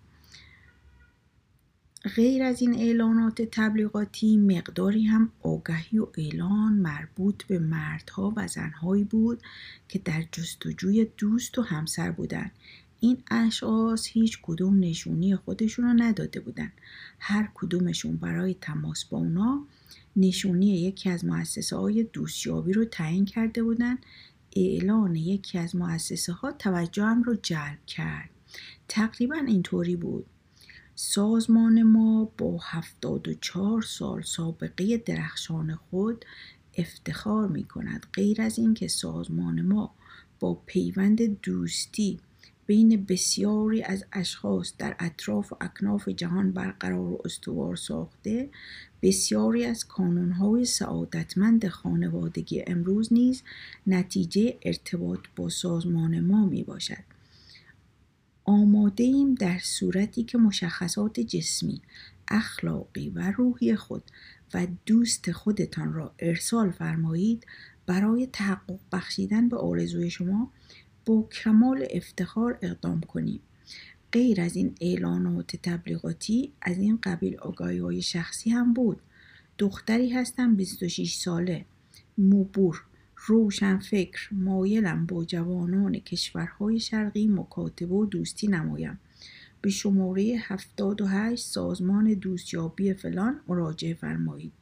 غیر 2.16 2.44
از 2.44 2.62
این 2.62 2.76
اعلانات 2.76 3.42
تبلیغاتی 3.42 4.38
مقداری 4.38 5.04
هم 5.04 5.32
آگهی 5.42 6.00
و 6.00 6.08
اعلان 6.18 6.74
مربوط 6.74 7.44
به 7.44 7.60
مردها 7.60 8.34
و 8.36 8.48
زنهایی 8.48 9.04
بود 9.04 9.42
که 9.88 10.00
در 10.00 10.24
جستجوی 10.32 11.08
دوست 11.18 11.58
و 11.58 11.62
همسر 11.62 12.12
بودند 12.12 12.52
این 13.04 13.24
اشخاص 13.32 14.08
هیچ 14.08 14.40
کدوم 14.42 14.80
نشونی 14.80 15.36
خودشون 15.36 15.86
رو 15.86 15.94
نداده 15.94 16.40
بودن. 16.40 16.72
هر 17.20 17.50
کدومشون 17.54 18.18
برای 18.18 18.56
تماس 18.62 19.06
با 19.06 19.18
اونا 19.18 19.68
نشونی 20.16 20.82
یکی 20.82 21.10
از 21.10 21.26
مؤسسه 21.26 21.76
های 21.76 22.04
دوستیابی 22.04 22.74
رو 22.74 22.86
تعیین 22.86 23.26
کرده 23.26 23.64
بودن. 23.64 23.98
اعلان 24.56 25.16
یکی 25.16 25.58
از 25.58 25.76
مؤسسه 25.76 26.34
ها 26.34 26.52
توجهم 26.52 27.24
رو 27.24 27.36
جلب 27.36 27.86
کرد. 27.88 28.30
تقریبا 28.88 29.36
اینطوری 29.36 29.96
بود. 29.96 30.26
سازمان 31.04 31.84
ما 31.84 32.32
با 32.38 32.60
74 32.62 33.82
سال 33.82 34.22
سابقه 34.22 34.98
درخشان 34.98 35.76
خود 35.76 36.26
افتخار 36.78 37.48
می 37.48 37.64
کند 37.64 38.06
غیر 38.14 38.42
از 38.42 38.60
اینکه 38.60 38.88
سازمان 38.88 39.62
ما 39.62 39.96
با 40.40 40.62
پیوند 40.66 41.42
دوستی 41.42 42.20
بین 42.66 43.06
بسیاری 43.06 43.84
از 43.84 44.06
اشخاص 44.14 44.74
در 44.78 44.96
اطراف 45.00 45.54
و 45.54 45.56
اکناف 45.62 46.10
جهان 46.10 46.52
برقرار 46.52 47.08
و 47.08 47.22
استوار 47.26 47.76
ساخته 47.76 48.50
بسیاری 49.02 49.66
از 49.66 49.88
کانونهای 49.88 50.66
سعادتمند 50.66 51.68
خانوادگی 51.68 52.64
امروز 52.68 53.14
نیز 53.14 53.44
نتیجه 53.88 54.58
ارتباط 54.62 55.20
با 55.36 55.50
سازمان 55.50 56.20
ما 56.20 56.46
می 56.46 56.64
باشد. 56.64 57.11
آماده 58.52 59.04
ایم 59.04 59.36
در 59.36 59.60
صورتی 59.60 60.24
که 60.24 60.38
مشخصات 60.38 61.20
جسمی، 61.20 61.82
اخلاقی 62.28 63.10
و 63.10 63.32
روحی 63.32 63.76
خود 63.76 64.04
و 64.54 64.68
دوست 64.86 65.32
خودتان 65.32 65.94
را 65.94 66.14
ارسال 66.20 66.72
فرمایید 66.72 67.46
برای 67.86 68.28
تحقق 68.34 68.80
بخشیدن 68.92 69.50
به 69.50 69.58
آرزوی 69.58 70.10
شما 70.10 70.52
با 71.06 71.22
کمال 71.22 71.88
افتخار 71.90 72.60
اقدام 72.62 73.02
کنیم. 73.02 73.40
غیر 74.12 74.42
از 74.42 74.56
این 74.56 74.76
اعلانات 74.82 75.56
تبلیغاتی 75.56 76.52
از 76.62 76.78
این 76.78 77.00
قبیل 77.04 77.38
آگاهی 77.40 77.78
های 77.78 78.02
شخصی 78.02 78.50
هم 78.50 78.74
بود. 78.74 79.02
دختری 79.58 80.10
هستم 80.10 80.56
26 80.56 81.16
ساله. 81.16 81.66
موبور 82.18 82.84
روشن 83.26 83.78
فکر 83.78 84.34
مایلم 84.34 85.06
با 85.06 85.26
جوانان 85.26 86.00
کشورهای 86.00 86.80
شرقی 86.80 87.28
مکاتبه 87.28 87.96
و 87.96 88.06
دوستی 88.06 88.48
نمایم. 88.48 89.00
به 89.62 89.70
شماره 89.70 90.36
78 90.40 91.46
سازمان 91.46 92.14
دوستیابی 92.14 92.94
فلان 92.94 93.40
مراجعه 93.48 93.94
فرمایید. 93.94 94.54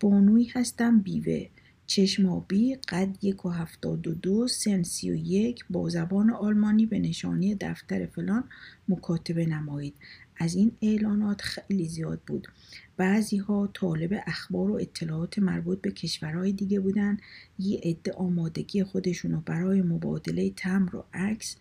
بانوی 0.00 0.44
هستم 0.44 1.00
بیوه. 1.00 1.46
چشمابی 1.86 2.74
قد 2.74 3.16
یک 3.22 3.46
و 3.46 3.48
هفتاد 3.48 4.06
و 4.06 4.14
دو 4.14 4.48
سن 4.48 4.82
سی 4.82 5.10
و 5.10 5.14
یک 5.14 5.64
با 5.70 5.88
زبان 5.88 6.30
آلمانی 6.30 6.86
به 6.86 6.98
نشانی 6.98 7.54
دفتر 7.54 8.06
فلان 8.06 8.44
مکاتبه 8.88 9.46
نمایید. 9.46 9.94
از 10.36 10.54
این 10.54 10.72
اعلانات 10.82 11.40
خیلی 11.40 11.88
زیاد 11.88 12.20
بود. 12.26 12.48
بعضی 12.96 13.36
ها 13.36 13.70
طالب 13.74 14.22
اخبار 14.26 14.70
و 14.70 14.74
اطلاعات 14.74 15.38
مربوط 15.38 15.80
به 15.80 15.90
کشورهای 15.90 16.52
دیگه 16.52 16.80
بودن. 16.80 17.18
یه 17.58 17.80
عده 17.82 18.12
آمادگی 18.12 18.84
خودشونو 18.84 19.40
برای 19.40 19.82
مبادله 19.82 20.50
تمر 20.50 20.96
و 20.96 21.04
عکس 21.14 21.56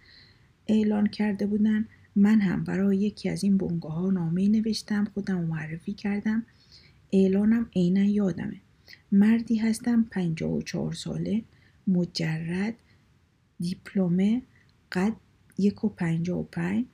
اعلان 0.67 1.07
کرده 1.07 1.45
بودن. 1.47 1.87
من 2.15 2.41
هم 2.41 2.63
برای 2.63 2.97
یکی 2.97 3.29
از 3.29 3.43
این 3.43 3.57
بنگاه 3.57 3.93
ها 3.93 4.11
نامه 4.11 4.47
نوشتم 4.47 5.05
خودم 5.13 5.41
معرفی 5.41 5.93
کردم. 5.93 6.45
اعلانم 7.13 7.69
عینا 7.75 8.03
یادمه. 8.03 8.61
مردی 9.11 9.55
هستم 9.55 10.03
پنجاه 10.11 10.51
و 10.51 10.61
چهار 10.61 10.93
ساله 10.93 11.43
مجرد 11.87 12.73
دیپلمه 13.59 14.41
قد 14.91 15.13
یک 15.57 15.83
و 15.83 15.89
پنجاه 15.89 16.39
و 16.39 16.43
پنج. 16.43 16.85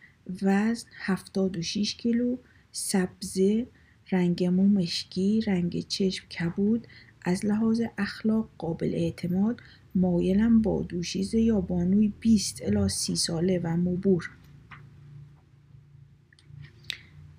وزن 0.42 0.88
هفتاد 0.94 1.58
و 1.58 1.62
شیش 1.62 1.96
کیلو 1.96 2.38
سبزه 2.72 3.68
رنگ 4.12 4.44
مو 4.44 4.68
مشکی 4.68 5.42
رنگ 5.42 5.88
چشم 5.88 6.28
کبود 6.28 6.88
از 7.26 7.46
لحاظ 7.46 7.82
اخلاق 7.98 8.50
قابل 8.58 8.92
اعتماد 8.94 9.62
مایلم 9.96 10.62
با 10.62 10.82
دوشیزه 10.82 11.42
یا 11.42 11.62
بانوی 11.62 12.14
20 12.20 12.62
الا 12.62 12.88
سی 12.88 13.16
ساله 13.16 13.60
و 13.60 13.78
مبور. 13.78 14.30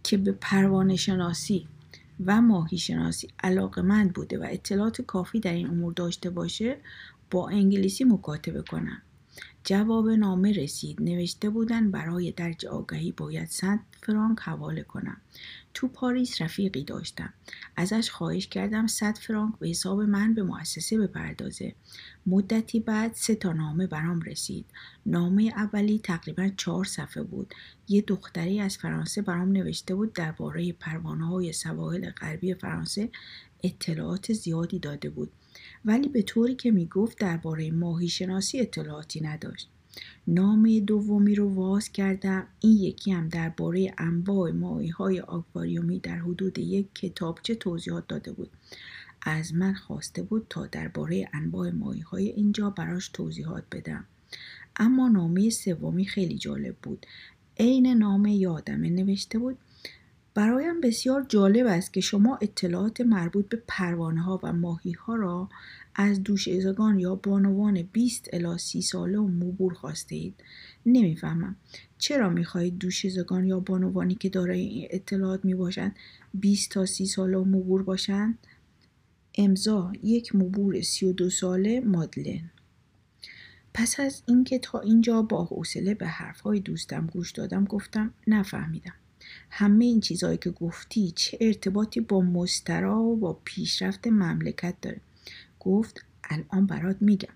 که 0.03 0.17
به 0.17 0.33
پروانه 0.33 0.97
شناسی 0.97 1.67
و 2.27 2.41
ماهی 2.41 2.79
شناسی 2.79 3.29
علاقمند 3.43 4.13
بوده 4.13 4.39
و 4.39 4.47
اطلاعات 4.51 5.03
کافی 5.03 5.41
در 5.41 5.53
این 5.53 5.67
امور 5.67 5.93
داشته 5.93 6.31
باشه 6.31 6.77
با 7.31 7.49
انگلیسی 7.49 8.05
مکاتبه 8.05 8.63
کنم. 8.63 9.03
جواب 9.65 10.09
نامه 10.09 10.53
رسید. 10.53 11.03
نوشته 11.03 11.51
بودن 11.51 11.91
برای 11.91 12.33
درج 12.33 12.67
آگهی 12.67 13.13
باید 13.13 13.49
صد 13.49 13.79
فرانک 14.03 14.39
حواله 14.41 14.83
کنم. 14.83 15.17
تو 15.75 15.89
پاریس 15.89 16.43
رفیقی 16.43 16.85
داشتم. 16.85 17.33
ازش 17.77 18.11
خواهش 18.11 18.47
کردم 18.47 18.87
صد 18.87 19.19
فرانک 19.19 19.59
به 19.59 19.69
حساب 19.69 20.01
من 20.01 20.35
به 20.35 20.43
مؤسسه 20.43 20.99
بپردازه. 20.99 21.75
مدتی 22.27 22.81
بعد 22.81 23.15
سه 23.15 23.35
تا 23.35 23.53
نامه 23.53 23.87
برام 23.87 24.21
رسید. 24.21 24.67
نامه 25.07 25.53
اولی 25.57 25.99
تقریبا 25.99 26.51
چهار 26.57 26.85
صفحه 26.85 27.23
بود. 27.23 27.55
یه 27.89 28.03
دختری 28.03 28.61
از 28.61 28.79
فرانسه 28.79 29.23
برام 29.23 29.53
نوشته 29.53 29.95
بود 29.95 30.13
درباره 30.13 30.73
پروانه 30.73 31.27
های 31.27 31.53
سواحل 31.53 32.11
غربی 32.11 32.55
فرانسه 32.55 33.11
اطلاعات 33.63 34.33
زیادی 34.33 34.79
داده 34.79 35.11
بود. 35.11 35.31
ولی 35.89 36.09
به 36.09 36.23
طوری 36.23 36.55
که 36.55 36.71
می‌گفت 36.71 37.19
درباره 37.19 37.71
ماهی 37.71 38.09
شناسی 38.09 38.61
اطلاعاتی 38.61 39.21
نداشت. 39.21 39.69
نامه 40.27 40.81
دومی 40.81 41.35
رو 41.35 41.55
واز 41.55 41.89
کردم. 41.89 42.47
این 42.61 42.77
یکی 42.77 43.11
هم 43.13 43.29
درباره 43.29 43.95
انواع 43.99 44.51
ماهی 44.51 44.89
های 44.89 45.21
آکواریومی 45.21 45.99
در 45.99 46.19
حدود 46.19 46.59
یک 46.59 46.87
کتابچه 46.95 47.55
توضیحات 47.55 48.09
داده 48.09 48.33
بود. 48.33 48.51
از 49.23 49.55
من 49.55 49.75
خواسته 49.75 50.23
بود 50.23 50.47
تا 50.51 50.67
درباره 50.67 51.29
انواع 51.33 51.71
ماهی 51.71 52.01
های 52.01 52.29
اینجا 52.29 52.71
براش 52.71 53.09
توضیحات 53.09 53.65
بدم. 53.73 54.05
اما 54.77 55.09
نامه 55.09 55.51
سومی 55.51 56.05
خیلی 56.05 56.39
جالب 56.39 56.77
بود. 56.83 57.07
عین 57.59 57.87
نامه 57.87 58.35
یادمه 58.35 58.91
نوشته 58.91 59.39
بود. 59.39 59.59
برایم 60.39 60.81
بسیار 60.81 61.27
جالب 61.29 61.67
است 61.67 61.93
که 61.93 62.01
شما 62.01 62.39
اطلاعات 62.43 63.01
مربوط 63.01 63.49
به 63.49 63.63
پروانه 63.67 64.23
ها 64.23 64.41
و 64.43 64.53
ماهی 64.53 64.93
ها 64.93 65.15
را 65.15 65.49
از 65.95 66.23
دوشیزگان 66.23 66.99
یا 66.99 67.15
بانوان 67.15 67.83
20 67.83 68.29
الی 68.33 68.59
30 68.59 68.83
ساله 68.83 69.19
و 69.19 69.27
موبور 69.27 69.75
خواسته 69.75 70.15
اید 70.15 70.35
نمی‌فهمم 70.87 71.57
چرا 71.99 72.29
می‌خواهید 72.29 72.79
دوشیزگان 72.79 73.45
یا 73.45 73.61
بانوانی 73.61 74.15
که 74.15 74.29
دارای 74.29 74.61
این 74.61 74.89
اطلاعات 74.91 75.45
می 75.45 75.55
باشند 75.55 75.97
20 76.35 76.71
تا 76.71 76.87
30 76.87 77.07
ساله 77.07 77.39
و 77.39 77.45
موبور 77.45 77.83
باشند؟ 77.83 78.39
امضا 79.35 79.93
یک 80.03 80.35
موبور 80.35 80.81
32 80.81 81.31
ساله 81.31 81.81
مادلن. 81.81 82.51
پس 83.75 84.01
از 84.01 84.23
اینکه 84.27 84.59
تا 84.59 84.81
اینجا 84.81 85.23
با 85.23 85.45
حوصله 85.45 85.95
به 85.95 86.07
حرفهای 86.07 86.61
دوستم 86.61 87.07
گوش 87.07 87.33
دادم 87.33 87.65
گفتم 87.65 88.15
نفهمیدم. 88.27 88.95
همه 89.51 89.85
این 89.85 90.01
چیزهایی 90.01 90.39
که 90.39 90.51
گفتی 90.51 91.13
چه 91.17 91.39
ارتباطی 91.41 92.01
با 92.01 92.21
مسترا 92.21 93.03
و 93.03 93.17
با 93.17 93.41
پیشرفت 93.45 94.07
مملکت 94.07 94.75
داره. 94.83 95.01
گفت 95.61 96.05
الان 96.25 96.67
برات 96.67 96.97
میگم. 97.01 97.35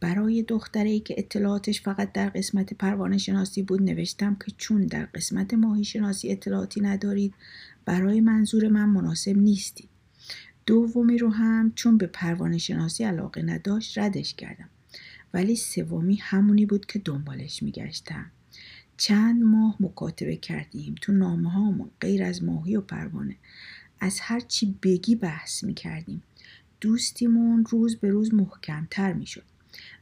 برای 0.00 0.42
دختره 0.42 1.00
که 1.00 1.14
اطلاعاتش 1.18 1.80
فقط 1.80 2.12
در 2.12 2.28
قسمت 2.28 2.74
پروانه 2.74 3.18
شناسی 3.18 3.62
بود 3.62 3.82
نوشتم 3.82 4.36
که 4.46 4.52
چون 4.56 4.86
در 4.86 5.04
قسمت 5.04 5.54
ماهی 5.54 5.84
شناسی 5.84 6.32
اطلاعاتی 6.32 6.80
ندارید 6.80 7.34
برای 7.84 8.20
منظور 8.20 8.68
من 8.68 8.84
مناسب 8.84 9.36
نیستی 9.36 9.88
دومی 10.66 11.18
رو 11.18 11.30
هم 11.30 11.72
چون 11.74 11.98
به 11.98 12.06
پروانه 12.06 12.58
شناسی 12.58 13.04
علاقه 13.04 13.42
نداشت 13.42 13.98
ردش 13.98 14.34
کردم. 14.34 14.68
ولی 15.34 15.56
سومی 15.56 16.18
همونی 16.22 16.66
بود 16.66 16.86
که 16.86 16.98
دنبالش 16.98 17.62
میگشتم. 17.62 18.30
چند 18.96 19.42
ماه 19.42 19.76
مکاتبه 19.80 20.36
کردیم 20.36 20.94
تو 21.00 21.12
نامه 21.12 21.50
هامون 21.50 21.90
غیر 22.00 22.22
از 22.22 22.44
ماهی 22.44 22.76
و 22.76 22.80
پروانه. 22.80 23.36
از 24.00 24.20
هر 24.20 24.40
چی 24.40 24.78
بگی 24.82 25.14
بحث 25.16 25.64
می 25.64 25.74
کردیم 25.74 26.22
دوستیمون 26.80 27.64
روز 27.64 27.96
به 27.96 28.10
روز 28.10 28.34
محکمتر 28.34 29.12
می 29.12 29.26
شد 29.26 29.44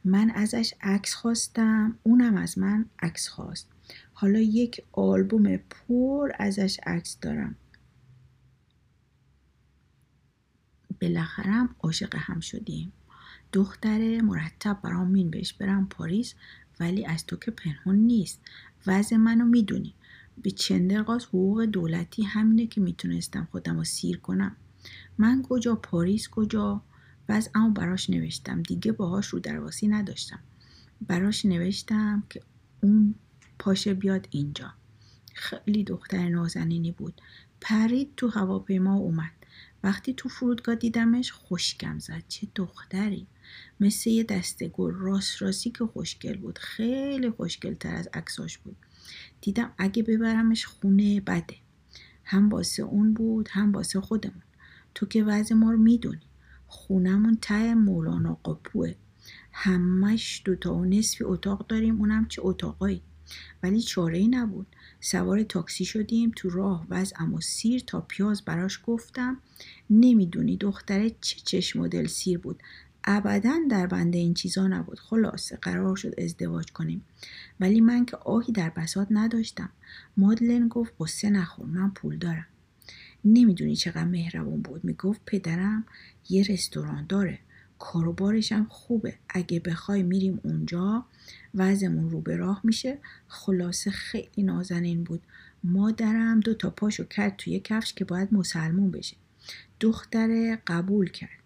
من 0.05 0.29
ازش 0.29 0.73
عکس 0.81 1.13
خواستم 1.13 1.97
اونم 2.03 2.37
از 2.37 2.57
من 2.57 2.85
عکس 2.99 3.27
خواست. 3.27 3.67
حالا 4.13 4.39
یک 4.39 4.83
آلبوم 4.91 5.57
پر 5.57 6.31
ازش 6.39 6.79
عکس 6.85 7.17
دارم. 7.21 7.55
بالاخره 11.01 11.69
عاشق 11.79 12.15
هم 12.15 12.39
شدیم. 12.39 12.91
دختره 13.53 14.21
مرتب 14.21 14.79
برام 14.83 15.07
مین 15.07 15.29
بهش 15.29 15.53
برم 15.53 15.87
پاریس. 15.87 16.35
ولی 16.81 17.05
از 17.05 17.25
تو 17.25 17.35
که 17.35 17.51
پنهون 17.51 17.95
نیست. 17.95 18.41
وضع 18.87 19.15
منو 19.15 19.45
می‌دونی. 19.45 19.93
به 20.43 20.51
چندرقاس 20.51 21.25
حقوق 21.25 21.65
دولتی 21.65 22.23
همینه 22.23 22.67
که 22.67 22.81
می‌تونستم 22.81 23.47
خودم 23.51 23.77
رو 23.77 23.83
سیر 23.83 24.17
کنم. 24.17 24.55
من 25.17 25.43
کجا 25.43 25.75
پاریس 25.75 26.29
کجا؟ 26.29 26.81
اما 27.55 27.69
براش 27.69 28.09
نوشتم. 28.09 28.61
دیگه 28.63 28.91
باهاش 28.91 29.27
رو 29.27 29.39
درواسی 29.39 29.87
نداشتم. 29.87 30.39
براش 31.07 31.45
نوشتم 31.45 32.23
که 32.29 32.41
اون 32.83 33.15
پاشه 33.59 33.93
بیاد 33.93 34.27
اینجا. 34.31 34.73
خیلی 35.33 35.83
دختر 35.83 36.29
نازنینی 36.29 36.91
بود. 36.91 37.21
پرید 37.61 38.09
تو 38.17 38.27
هواپیما 38.27 38.95
اومد. 38.95 39.31
وقتی 39.83 40.13
تو 40.13 40.29
فرودگاه 40.29 40.75
دیدمش 40.75 41.31
خوشگم 41.31 41.99
زد. 41.99 42.23
چه 42.27 42.47
دختری! 42.55 43.27
مثل 43.79 44.09
یه 44.09 44.23
دسته 44.23 44.67
گل. 44.67 44.93
راست 44.93 45.41
راستی 45.41 45.71
که 45.71 45.85
خوشگل 45.85 46.37
بود. 46.37 46.57
خیلی 46.59 47.29
خوشگل 47.29 47.73
تر 47.73 47.95
از 47.95 48.09
عکساش 48.13 48.57
بود. 48.57 48.75
دیدم 49.41 49.73
اگه 49.77 50.03
ببرمش 50.03 50.65
خونه 50.65 51.21
بده. 51.21 51.55
هم 52.23 52.49
واسه 52.49 52.83
اون 52.83 53.13
بود 53.13 53.49
هم 53.51 53.71
واسه 53.71 54.01
خودمون. 54.01 54.43
تو 54.95 55.05
که 55.05 55.23
وضع 55.23 55.55
ما 55.55 55.71
رو 55.71 55.77
می‌دونی. 55.77 56.21
خونمون 56.67 57.37
ته 57.41 57.73
مولانا 57.73 58.37
قاپوه. 58.43 58.93
همش 59.51 60.41
دوتا 60.45 60.75
و 60.75 60.85
نصفی 60.85 61.23
اتاق 61.23 61.67
داریم 61.67 61.99
اونم 61.99 62.27
چه 62.27 62.41
اتاقایی. 62.45 63.01
ولی 63.63 63.81
چاره 63.81 64.17
ای 64.17 64.27
نبود. 64.27 64.67
سوار 64.99 65.43
تاکسی 65.43 65.85
شدیم 65.85 66.31
تو 66.35 66.49
راه. 66.49 66.85
وضعم 66.89 67.33
و 67.33 67.41
سیر 67.41 67.83
تا 67.87 68.01
پیاز 68.01 68.45
براش 68.45 68.79
گفتم. 68.83 69.37
نمی‌دونی 69.89 70.57
دختره 70.57 71.09
چه 71.21 71.39
چشم 71.43 71.79
مدل 71.79 72.07
سیر 72.07 72.37
بود. 72.37 72.63
ابدا 73.03 73.55
در 73.69 73.87
بنده 73.87 74.17
این 74.17 74.33
چیزا 74.33 74.67
نبود. 74.67 74.99
خلاصه 74.99 75.57
قرار 75.61 75.95
شد 75.95 76.13
ازدواج 76.17 76.71
کنیم. 76.71 77.05
ولی 77.59 77.81
من 77.81 78.05
که 78.05 78.17
آهی 78.17 78.53
در 78.53 78.69
بساط 78.69 79.07
نداشتم. 79.11 79.69
مادلن 80.17 80.67
گفت 80.67 80.93
قصه 80.99 81.29
نخور 81.29 81.65
من 81.65 81.89
پول 81.89 82.17
دارم. 82.17 82.45
نمی‌دونی 83.25 83.75
چقدر 83.75 84.05
مهربون 84.05 84.61
بود. 84.61 84.83
می‌گفت 84.83 85.21
پدرم 85.25 85.85
یه 86.29 86.43
رستوران 86.43 87.05
داره. 87.09 87.39
کاروبارش 87.79 88.51
هم 88.51 88.65
خوبه. 88.69 89.15
اگه 89.29 89.59
بخوای 89.59 90.03
میریم 90.03 90.39
اونجا 90.43 91.05
وضعمون 91.55 92.09
رو 92.09 92.21
به 92.21 92.35
راه 92.35 92.61
میشه. 92.63 92.97
خلاصه 93.27 93.91
خیلی 93.91 94.43
نازنین 94.43 95.03
بود. 95.03 95.21
مادرم 95.63 96.39
دو 96.39 96.53
تا 96.53 96.69
پاشو 96.69 97.03
کرد 97.03 97.35
توی 97.37 97.59
کفش 97.59 97.93
که 97.93 98.05
باید 98.05 98.33
مسلمون 98.33 98.91
بشه. 98.91 99.17
دختره 99.79 100.59
قبول 100.67 101.09
کرد. 101.09 101.40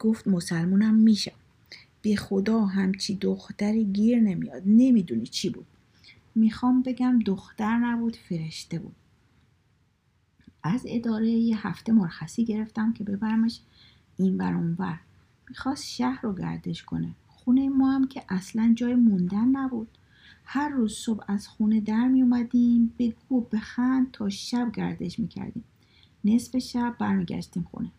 گفت 0.00 0.28
مسلمونم 0.28 0.94
میشم. 0.94 1.32
به 2.02 2.16
خدا 2.16 2.64
همچی 2.64 3.14
دختری 3.14 3.84
گیر 3.84 4.20
نمیاد. 4.20 4.62
نمی‌دونی 4.66 5.26
چی 5.26 5.50
بود. 5.50 5.66
می‌خوام 6.34 6.82
بگم 6.82 7.18
دختر 7.18 7.78
نبود 7.78 8.16
فرشته 8.16 8.78
بود. 8.78 8.96
از 10.62 10.82
اداره 10.88 11.28
یه 11.28 11.66
هفته 11.66 11.92
مرخصی 11.92 12.44
گرفتم 12.44 12.92
که 12.92 13.04
ببرمش 13.04 13.60
این 14.16 14.36
بر 14.36 14.54
اونور 14.54 15.00
می‌خواست 15.48 15.84
شهر 15.84 16.20
رو 16.22 16.34
گردش 16.34 16.82
کنه. 16.82 17.14
خونه 17.28 17.68
ما 17.68 17.92
هم 17.92 18.08
که 18.08 18.22
اصلا 18.28 18.72
جای 18.76 18.94
موندن 18.94 19.48
نبود. 19.48 19.88
هر 20.44 20.68
روز 20.68 20.92
صبح 20.92 21.24
از 21.28 21.48
خونه 21.48 21.80
در 21.80 22.08
می 22.08 22.22
اومدیم 22.22 22.94
بگو 22.98 23.40
بخند 23.40 24.10
تا 24.12 24.28
شب 24.28 24.72
گردش 24.74 25.18
می‌کردیم. 25.18 25.64
نصف 26.24 26.58
شب 26.58 26.96
برمیگشتیم 26.98 27.68
خونه. 27.70 27.90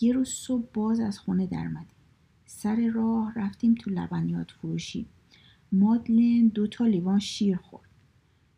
یه 0.00 0.12
روز 0.12 0.28
صبح 0.28 0.66
باز 0.74 1.00
از 1.00 1.18
خونه 1.18 1.46
در 1.46 1.70
سر 2.46 2.90
راه 2.94 3.32
رفتیم 3.36 3.74
تو 3.74 3.90
لبنیات 3.90 4.50
فروشی. 4.50 5.06
مادلن 5.72 6.48
دو 6.48 6.66
تا 6.66 6.86
لیوان 6.86 7.18
شیر 7.18 7.56
خورد. 7.56 7.88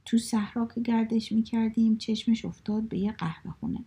تو 0.04 0.18
صحرا 0.18 0.66
که 0.66 0.80
گردش 0.80 1.32
می‌کردیم 1.32 1.96
چشمش 1.96 2.44
افتاد 2.44 2.88
به 2.88 2.98
یه 2.98 3.12
قهوه 3.12 3.52
خونه. 3.52 3.84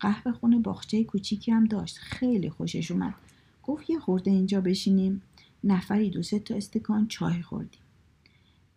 قهوه 0.00 0.32
خونه 0.32 0.58
باغچه 0.58 1.04
کوچیکی 1.04 1.52
هم 1.52 1.64
داشت. 1.64 1.98
خیلی 1.98 2.50
خوشش 2.50 2.90
اومد. 2.90 3.14
گفت 3.62 3.90
یه 3.90 3.98
خورده 3.98 4.30
اینجا 4.30 4.60
بشینیم. 4.60 5.22
نفری 5.64 6.10
دو 6.10 6.22
سه 6.22 6.38
تا 6.38 6.54
استکان 6.54 7.08
چای 7.08 7.42
خوردیم. 7.42 7.80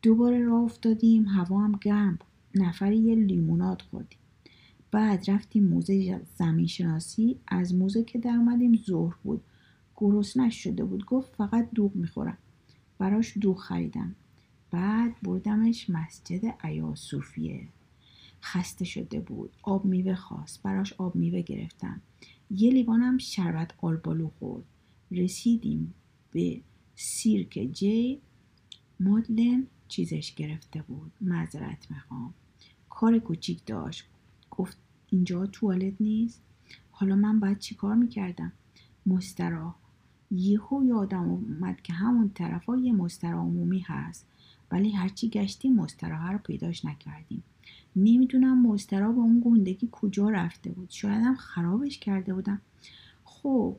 دوباره 0.01 0.45
راه 0.45 0.61
افتادیم. 0.61 1.25
هوا 1.25 1.59
هم 1.59 1.79
گرم 1.81 2.19
نفری 2.55 2.97
یه 2.97 3.15
لیموناد 3.15 3.81
خوردیم. 3.81 4.19
بعد 4.93 5.31
رفتیم 5.31 5.67
موزه 5.67 6.21
زمین 6.35 6.67
شناسی 6.67 7.39
از 7.47 7.75
موزه 7.75 8.03
که 8.03 8.19
در 8.19 8.29
اومدیم 8.35 8.75
ظهر 8.85 9.15
بود. 9.23 9.41
گرسنش 9.95 10.63
شده 10.63 10.83
بود. 10.85 11.05
گفت 11.05 11.35
فقط 11.35 11.69
دوغ 11.75 11.95
می‌خورم. 11.95 12.37
براش 12.97 13.37
دوغ 13.37 13.57
خریدم. 13.59 14.15
بعد 14.71 15.15
بردمش 15.23 15.89
مسجد 15.89 16.55
ایا 16.63 16.95
صوفیه 16.95 17.67
خسته 18.41 18.85
شده 18.85 19.19
بود. 19.19 19.51
آب 19.63 19.85
میوه 19.85 20.15
خواست. 20.15 20.63
براش 20.63 20.93
آب 20.93 21.15
میوه 21.15 21.41
گرفتم. 21.41 22.01
یه 22.51 22.71
لیوانم 22.71 23.17
شربت 23.17 23.71
آلبالو 23.81 24.29
خورد. 24.39 24.63
رسیدیم 25.11 25.93
به 26.31 26.61
سیرک 26.95 27.69
جی 27.71 28.21
مادلن 28.99 29.67
چیزش 29.87 30.33
گرفته 30.35 30.81
بود. 30.81 31.11
معذرت 31.21 31.91
می‌خوام. 31.91 32.33
کار 32.89 33.19
کوچیک 33.19 33.65
داشت. 33.65 34.05
گفت 34.57 34.77
اینجا 35.09 35.45
توالت 35.45 35.93
نیست؟ 35.99 36.41
حالا 36.91 37.15
من 37.15 37.39
باید 37.39 37.59
چیکار 37.59 37.95
می‌کردم؟ 37.95 38.51
مسترا 39.05 39.75
یهو 40.31 40.83
یادم 40.83 41.29
اومد 41.29 41.81
که 41.81 41.93
همون 41.93 42.29
طرفا 42.29 42.77
یه 42.77 42.93
مسترا 42.93 43.39
عمومی 43.39 43.79
هست. 43.79 44.25
ولی 44.71 44.91
هرچی 44.91 45.29
گشتیم 45.29 45.75
مستراها 45.75 46.31
رو 46.31 46.37
پیداش 46.37 46.85
نکردیم. 46.85 47.43
نمی‌دونم 47.95 48.67
مسترا 48.67 49.11
به 49.11 49.19
اون 49.19 49.41
گندگی 49.45 49.89
کجا 49.91 50.29
رفته 50.29 50.71
بود. 50.71 50.89
شایدم 50.89 51.35
خرابش 51.35 51.99
کرده 51.99 52.33
بودم. 52.33 52.61
خب 53.23 53.77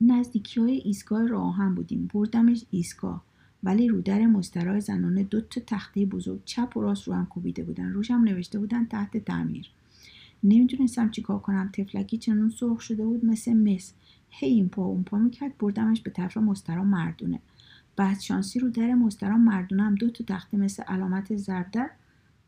نزدیکی 0.00 0.60
های 0.60 0.76
ایستگاه 0.76 1.26
راهن 1.26 1.74
بودیم. 1.74 2.10
بردمش 2.14 2.64
ایستگاه. 2.70 3.24
ولی 3.62 3.88
رو 3.88 4.00
در 4.00 4.26
مسترای 4.26 4.80
زنانه 4.80 5.22
دو 5.22 5.40
تا 5.40 5.60
تخته 5.66 6.06
بزرگ 6.06 6.40
چپ 6.44 6.76
و 6.76 6.80
راست 6.80 7.08
رو 7.08 7.14
هم 7.14 7.26
کوبیده 7.26 7.64
بودن. 7.64 7.92
روش 7.92 8.10
هم 8.10 8.24
نوشته 8.24 8.58
بودن 8.58 8.84
تحت 8.84 9.16
تعمیر. 9.16 9.70
نمی‌دونستم 10.44 11.10
چیکار 11.10 11.38
کنم. 11.38 11.70
تفلکی 11.72 12.18
چنون 12.18 12.50
سرخ 12.50 12.80
شده 12.80 13.04
بود 13.04 13.24
مثل 13.24 13.52
مس. 13.52 13.92
هی 14.30 14.48
این 14.48 14.68
پا 14.68 14.84
اون 14.84 15.02
پا 15.02 15.18
می‌کرد 15.18 15.58
بردمش 15.58 16.00
به 16.00 16.10
طرف 16.10 16.36
مسترا 16.36 16.84
مردونه. 16.84 17.40
بعد 17.96 18.20
شانسی 18.20 18.58
رو 18.58 18.68
در 18.68 18.94
مسترا 18.94 19.36
مردونه 19.36 19.82
هم 19.82 19.94
دو 19.94 20.10
تا 20.10 20.24
تخته 20.24 20.56
مثل 20.56 20.82
علامت 20.82 21.36
زردر 21.36 21.90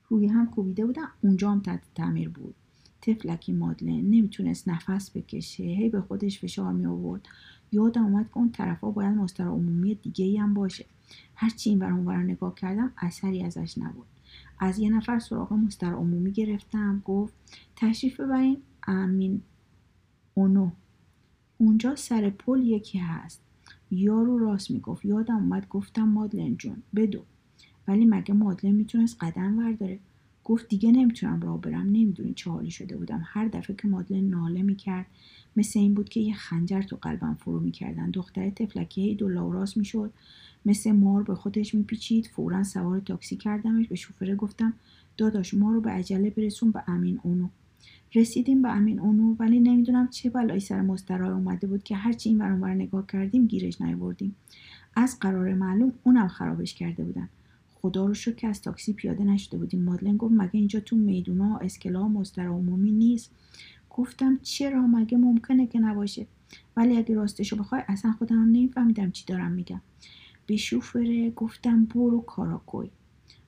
روی 0.08 0.26
هم 0.26 0.46
کوبیده 0.46 0.86
بودن. 0.86 1.06
اونجا 1.20 1.50
هم 1.50 1.60
تحت 1.60 1.80
تعمیر 1.94 2.28
بود. 2.28 2.54
تفلکی 3.02 3.52
مادلن 3.52 4.00
نمی‌تونست 4.00 4.68
نفس 4.68 5.10
بکشه. 5.16 5.64
هی 5.64 5.88
به 5.88 6.00
خودش 6.00 6.40
فشار 6.40 6.72
می 6.72 6.86
آورد 6.86 7.28
یادم 7.72 8.04
اومد 8.04 8.28
که 8.28 8.38
اون 8.38 8.50
طرفا 8.50 8.90
باید 8.90 9.14
مسترا 9.14 9.52
عمومی 9.52 9.94
دیگه 9.94 10.24
ای 10.24 10.36
هم 10.36 10.54
باشه. 10.54 10.84
هرچی 11.34 11.70
این 11.70 11.82
اونور 11.82 12.16
نگاه 12.16 12.54
کردم 12.54 12.92
اثری 12.98 13.42
ازش 13.42 13.78
نبود. 13.78 14.06
از 14.58 14.78
یه 14.78 14.90
نفر 14.90 15.18
سراغ 15.18 15.52
مستر 15.52 15.92
عمومی 15.92 16.32
گرفتم 16.32 17.02
گفت 17.04 17.34
تشریف 17.76 18.20
ببرین 18.20 18.56
امین 18.86 19.42
اونو. 20.34 20.70
اونجا 21.58 21.96
سر 21.96 22.30
پل 22.30 22.62
یکی 22.62 22.98
هست. 22.98 23.40
یارو 23.90 24.38
راست 24.38 24.70
می‌گفت. 24.70 25.04
یادم 25.04 25.36
اومد 25.36 25.68
گفتم 25.68 26.08
مادلن 26.08 26.56
جون 26.56 26.82
بدو. 26.96 27.22
ولی 27.88 28.04
مگه 28.04 28.34
مادلن 28.34 28.72
می‌تونست 28.72 29.16
قدم 29.20 29.58
ورداره؟ 29.58 29.98
گفت 30.44 30.68
دیگه 30.68 30.92
نمی‌تونم 30.92 31.40
راه 31.40 31.60
برم 31.60 31.86
نمی‌دونی 31.86 32.34
چه 32.34 32.50
حالی 32.50 32.70
شده 32.70 32.96
بودم. 32.96 33.22
هر 33.24 33.48
دفعه 33.48 33.76
که 33.76 33.88
مادلن 33.88 34.24
ناله 34.24 34.62
می‌کرد 34.62 35.06
مثل 35.56 35.78
این 35.78 35.94
بود 35.94 36.08
که 36.08 36.20
یه 36.20 36.34
خنجر 36.34 36.82
تو 36.82 36.96
قلبم 37.02 37.34
فرو 37.34 37.60
می‌کردن. 37.60 38.10
دختر 38.10 38.50
تفلکی 38.50 39.02
هی 39.02 39.14
دو 39.14 39.64
می‌شد 39.76 40.12
مثل 40.66 40.92
مار 40.92 41.22
به 41.22 41.34
خودش 41.34 41.74
میپیچید. 41.74 42.26
فورا 42.26 42.64
سوار 42.64 43.00
تاکسی 43.00 43.36
کردمش 43.36 43.88
به 43.88 43.94
شوفره 43.94 44.36
گفتم 44.36 44.72
داداش 45.16 45.54
ما 45.54 45.72
رو 45.72 45.80
به 45.80 45.90
عجله 45.90 46.30
برسون 46.30 46.70
به 46.70 46.82
امین 46.86 47.20
اونو. 47.22 47.48
رسیدیم 48.14 48.62
به 48.62 48.68
امین 48.68 49.00
اونو 49.00 49.34
ولی 49.38 49.60
نمی‌دونم 49.60 50.08
چه 50.08 50.30
بلایی 50.30 50.60
سر 50.60 50.80
مسترای 50.80 51.30
اومده 51.30 51.66
بود 51.66 51.82
که 51.82 51.96
هرچی 51.96 52.28
این 52.28 52.40
ور 52.40 52.74
نگاه 52.74 53.06
کردیم 53.06 53.46
گیرش 53.46 53.80
نیوردیم 53.80 54.36
از 54.96 55.18
قرار 55.18 55.54
معلوم 55.54 55.92
اونم 56.02 56.28
خرابش 56.28 56.74
کرده 56.74 57.04
بودن. 57.04 57.28
خدا 57.84 58.06
رو 58.06 58.14
شکر 58.14 58.34
که 58.34 58.46
از 58.46 58.62
تاکسی 58.62 58.92
پیاده 58.92 59.24
نشده 59.24 59.58
بودیم. 59.58 59.82
مادلن 59.82 60.16
گفت 60.16 60.34
مگه 60.36 60.50
اینجا 60.52 60.80
تو 60.80 60.96
میدونا 60.96 61.58
اسکلا 61.58 62.08
مسترا 62.08 62.54
عمومی 62.54 62.92
نیست؟ 62.92 63.30
گفتم 63.90 64.38
چرا؟ 64.42 64.86
مگه 64.86 65.18
ممکنه 65.18 65.66
که 65.66 65.78
نباشه؟ 65.78 66.26
ولی 66.76 66.96
اگه 66.96 67.14
راستشو 67.14 67.56
بخوای 67.56 67.82
اصلا 67.88 68.12
خودم 68.12 68.36
هم 68.36 68.48
نمیفهمیدم 68.48 69.10
چی 69.10 69.24
دارم 69.26 69.52
میگم. 69.52 69.80
به 70.46 70.56
شوفره 70.56 71.30
گفتم 71.30 71.84
برو 71.84 72.20
کاراکوی. 72.20 72.90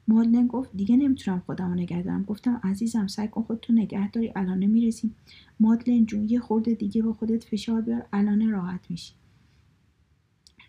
مادلن 0.09 0.46
گفت 0.46 0.70
دیگه 0.77 0.96
نمی‌تونم 0.96 1.42
خودم 1.46 1.68
رو 1.68 1.75
نگه 1.75 2.25
گفتم 2.27 2.61
عزیزم 2.64 3.07
سعی 3.07 3.29
کن 3.29 3.42
خودتو 3.42 3.72
نگه 3.72 4.11
داری 4.11 4.33
الان 4.37 4.66
می‌رسیم 4.66 5.14
مادلن 5.61 6.07
جون 6.07 6.29
یه 6.29 6.40
خورده 6.40 6.75
دیگه 6.75 7.03
با 7.03 7.12
خودت 7.12 7.44
فشار 7.44 7.81
بیار 7.81 8.07
الان 8.12 8.51
راحت 8.51 8.90
میشی. 8.90 9.14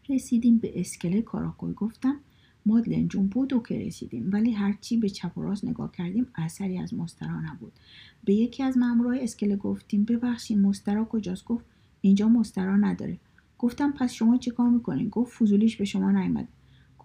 رسیدیم 0.10 0.58
به 0.58 0.80
اسکله 0.80 1.22
کاراکوی. 1.22 1.74
گفتم 1.74 2.20
مادلن 2.68 3.08
جون 3.08 3.28
بودو 3.28 3.60
که 3.60 3.80
رسیدیم. 3.80 4.30
ولی 4.34 4.52
هرچی 4.52 4.98
به 4.98 5.10
چپ 5.10 5.38
و 5.38 5.42
راست 5.42 5.66
نگاه 5.66 5.92
کردیم 5.92 6.28
اثری 6.36 6.78
از 6.78 6.94
مسترا 6.94 7.42
نبود. 7.42 7.72
به 8.24 8.34
یکی 8.34 8.64
از 8.64 8.78
مامورای 8.78 9.24
اسکله 9.24 9.56
گفتیم 9.56 10.04
ببخشید 10.04 10.58
مسترا 10.58 11.06
کجاست؟ 11.06 11.46
گفت 11.46 11.66
اینجا 12.02 12.30
مسترا 12.30 12.78
نداره. 12.78 13.18
گفتم 13.58 13.92
پس 13.92 14.14
شما 14.14 14.38
چیکار 14.38 14.70
می‌کنین؟ 14.70 15.10
گفت 15.10 15.34
فضولیش 15.34 15.78
به 15.78 15.86
شما 15.86 16.12
نیومد 16.12 16.48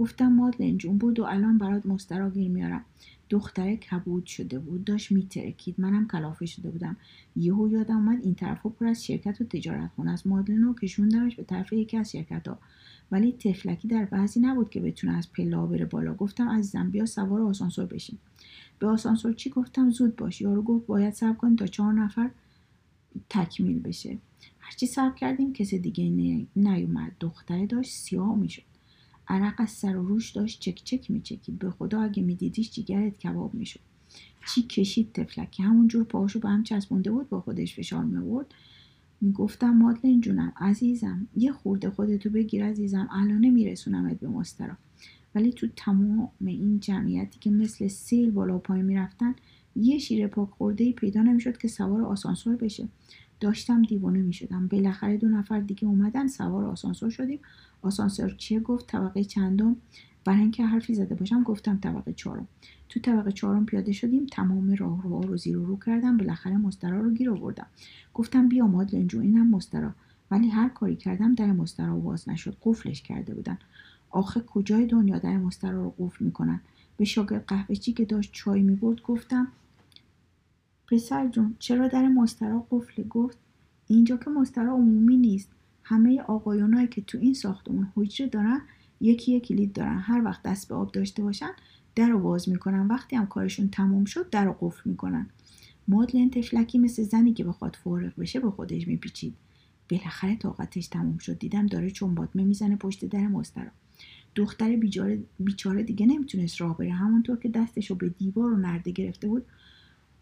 گفتم 0.02 0.32
مادلن 0.32 0.78
جون 0.78 0.98
بود 0.98 1.20
و 1.20 1.24
الان 1.24 1.58
برات 1.58 1.86
مسترا 1.86 2.30
گیر 2.30 2.50
میارم. 2.50 2.84
دختره 3.30 3.76
کبود 3.76 4.26
شده 4.26 4.58
بود 4.58 4.84
داشت 4.84 5.12
میترکید. 5.12 5.74
منم 5.78 6.08
کلافه 6.08 6.46
شده 6.46 6.70
بودم. 6.70 6.96
یهو 7.36 7.68
یادم 7.68 7.96
اومد 7.96 8.22
این 8.22 8.34
طرف 8.34 8.66
پر 8.66 8.86
از 8.86 9.04
شرکت 9.04 9.40
و 9.40 9.44
تجارت 9.44 9.90
خونه 9.96 10.12
از 10.12 10.26
مادلن 10.26 10.62
رو 10.62 10.74
کشوندمش 10.74 11.36
به 11.36 11.42
طرف 11.42 11.72
یکی 11.72 11.96
از 11.96 12.12
شرکت 12.12 12.48
ها 12.48 12.58
ولی 13.10 13.32
تفلکی 13.32 13.88
در 13.88 14.04
بعضی 14.04 14.40
نبود 14.40 14.70
که 14.70 14.80
بتونه 14.80 15.12
از 15.12 15.32
پلا 15.32 15.66
بره 15.66 15.84
بالا. 15.84 16.14
گفتم 16.14 16.48
عزیزم 16.48 16.90
بیا 16.90 17.06
سوار 17.06 17.42
آسانسور 17.42 17.86
بشین 17.86 18.18
به 18.78 18.86
آسانسور 18.86 19.32
چی 19.32 19.50
گفتم؟ 19.50 19.90
زود 19.90 20.16
باش. 20.16 20.40
یارو 20.40 20.62
گفت 20.62 20.86
باید 20.86 21.14
صبر 21.14 21.36
کنید 21.36 21.58
تا 21.58 21.66
چهار 21.66 21.92
نفر 21.92 22.30
تکمیل 23.30 23.78
بشه. 23.78 24.18
هرچی 24.58 24.86
صبر 24.86 25.14
کردیم 25.14 25.52
کسی 25.52 25.78
دیگه 25.78 26.04
نیومد. 26.56 27.12
دختره 27.20 27.66
داشت 27.66 27.90
سیاه 27.90 28.36
می‌شد. 28.36 28.71
عرق 29.28 29.54
از 29.58 29.70
سر 29.70 29.96
و 29.96 30.06
روش 30.06 30.30
داشت 30.30 30.60
چک 30.60 30.84
چک 30.84 31.10
میچکید 31.10 31.58
به 31.58 31.70
خدا 31.70 32.00
اگه 32.00 32.22
میدیدیش 32.22 32.70
جیگرت 32.70 33.18
کباب 33.18 33.54
می‌شد 33.54 33.80
چی 34.54 34.62
کشید 34.62 35.12
تفلک 35.12 35.50
که 35.50 35.62
همونجور 35.62 36.04
پاهاشو 36.04 36.40
به 36.40 36.48
هم 36.48 36.62
چسبونده 36.62 37.10
بود 37.10 37.28
با 37.28 37.40
خودش 37.40 37.74
فشار 37.76 38.04
میورد 38.04 38.46
می‌گفتم 39.20 39.70
مادلن 39.70 40.20
جونم 40.20 40.52
عزیزم 40.56 41.28
یه 41.36 41.52
خورده 41.52 41.90
خودتو 41.90 42.30
بگیر 42.30 42.64
عزیزم 42.64 43.08
الانه 43.12 43.50
میرسونمت 43.50 44.20
به 44.20 44.28
مسترا 44.28 44.76
ولی 45.34 45.52
تو 45.52 45.66
تمام 45.76 46.30
این 46.40 46.80
جمعیتی 46.80 47.38
که 47.38 47.50
مثل 47.50 47.88
سیل 47.88 48.30
بالا 48.30 48.56
و 48.56 48.58
پایین 48.58 48.84
می‌رفتن 48.84 49.34
یه 49.76 49.98
شیر 49.98 50.26
پاک 50.26 50.50
خورده 50.50 50.84
ای 50.84 50.92
پیدا 50.92 51.22
نمی‌شد 51.22 51.58
که 51.58 51.68
سوار 51.68 52.02
آسانسور 52.02 52.56
بشه. 52.56 52.88
داشتم 53.40 53.82
دیوانه 53.82 54.18
می‌شدم 54.18 54.68
بالاخره 54.68 55.16
دو 55.16 55.28
نفر 55.28 55.60
دیگه 55.60 55.84
اومدن 55.88 56.26
سوار 56.26 56.64
آسانسور 56.64 57.10
شدیم. 57.10 57.40
آسانسور 57.82 58.30
چیه؟ 58.30 58.60
گفت 58.60 58.86
طبقه 58.86 59.24
چندم. 59.24 59.76
برای 60.24 60.40
اینکه 60.40 60.66
حرفی 60.66 60.94
زده 60.94 61.14
باشم 61.14 61.42
گفتم 61.42 61.78
طبقه 61.82 62.12
چهارم. 62.12 62.48
تو 62.88 63.00
طبقه 63.00 63.32
چهارم 63.32 63.66
پیاده 63.66 63.92
شدیم 63.92 64.26
تمام 64.26 64.74
راه 64.74 65.02
رو 65.02 65.20
رو 65.20 65.36
زیر 65.36 65.56
رو 65.56 65.78
کردم 65.78 66.16
بالاخره 66.16 66.56
مسترا 66.56 67.00
رو 67.00 67.10
گیر 67.10 67.30
آوردم. 67.30 67.66
گفتم 68.14 68.48
بیا 68.48 68.66
مادلن 68.66 69.06
جو 69.06 69.20
اینم 69.20 69.50
مسترا. 69.50 69.92
ولی 70.30 70.48
هر 70.48 70.68
کاری 70.68 70.96
کردم 70.96 71.34
در 71.34 71.52
مسترا 71.52 71.96
باز 71.96 72.28
نشد 72.28 72.56
قفلش 72.62 73.02
کرده 73.02 73.34
بودن. 73.34 73.58
آخه 74.10 74.40
کجای 74.40 74.86
دنیا 74.86 75.18
در 75.18 75.36
مسترا 75.36 75.82
رو 75.82 75.94
قفل 75.98 76.24
می‌کنن؟ 76.24 76.60
به 76.96 77.04
شاگرد 77.04 77.44
قهوهچی 77.46 77.92
که 77.92 78.04
داشت 78.04 78.32
چای 78.32 78.62
می‌برد 78.62 79.02
گفتم 79.02 79.48
پسر 80.90 81.28
جون 81.28 81.54
چرا 81.58 81.88
در 81.88 82.08
مسترا 82.08 82.66
قفل 82.70 83.02
گفت 83.02 83.38
اینجا 83.86 84.16
که 84.16 84.30
مسترا 84.30 84.72
عمومی 84.72 85.16
نیست. 85.16 85.48
همه 85.84 86.20
آقایونایی 86.20 86.88
که 86.88 87.00
تو 87.00 87.18
این 87.18 87.34
ساختمون 87.34 87.88
حجره 87.96 88.26
دارن 88.26 88.60
یکی 89.00 89.32
یک 89.32 89.46
کلید 89.46 89.72
دارن. 89.72 89.98
هر 89.98 90.24
وقت 90.24 90.42
دست 90.42 90.68
به 90.68 90.74
آب 90.74 90.92
داشته 90.92 91.22
باشن 91.22 91.50
در 91.94 92.08
رو 92.08 92.18
باز 92.18 92.48
می‌کنن. 92.48 92.86
وقتی 92.86 93.16
هم 93.16 93.26
کارشون 93.26 93.68
تموم 93.68 94.04
شد 94.04 94.30
در 94.30 94.44
رو 94.44 94.56
قفل 94.60 94.90
می‌کنن. 94.90 95.26
مادلن 95.88 96.30
تفلکی 96.30 96.78
مثل 96.78 97.02
زنی 97.02 97.32
که 97.32 97.44
بخواد 97.44 97.76
فارغ 97.84 98.12
بشه 98.18 98.40
به 98.40 98.50
خودش 98.50 98.88
میپیچید. 98.88 99.34
بالاخره 99.90 100.36
طاقتش 100.36 100.86
تموم 100.86 101.18
شد. 101.18 101.38
دیدم 101.38 101.66
داره 101.66 101.90
چون 101.90 102.14
باتمه 102.14 102.44
می‌زنه 102.44 102.76
پشت 102.76 103.04
در 103.04 103.28
مسترا 103.28 103.70
دختر 104.34 104.76
بیچاره 105.38 105.82
دیگه 105.82 106.06
نمی‌تونست 106.06 106.60
راه 106.60 106.78
بره. 106.78 106.92
همونطور 106.92 107.36
که 107.36 107.48
دستش 107.48 107.90
رو 107.90 107.96
به 107.96 108.08
دیوار 108.08 108.52
و 108.52 108.56
نرده 108.56 108.90
گرفته 108.90 109.28
بود 109.28 109.44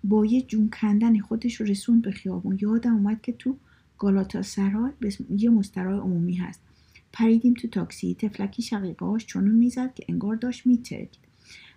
با 0.05 0.27
یه 0.27 0.43
جون 0.43 0.71
کندن 0.71 1.19
خودش 1.19 1.55
رو 1.55 1.67
رسوند 1.67 2.03
به 2.03 2.11
خیابون. 2.11 2.59
یادم 2.61 2.95
اومد 2.95 3.23
که 3.23 3.33
تو 3.33 3.57
گالاتا 4.01 4.43
سرای 4.43 4.91
یه 5.37 5.51
مسترای 5.51 5.99
عمومی 5.99 6.35
هست. 6.35 6.61
پریدیم 7.13 7.55
تو 7.55 7.69
تاکسی. 7.69 8.15
تفلکی 8.15 8.63
شقیقه 8.63 9.07
چونون 9.27 9.55
می‌زد 9.55 9.95
که 9.95 10.05
انگار 10.09 10.37
داشت 10.37 10.67
میترکید. 10.67 11.25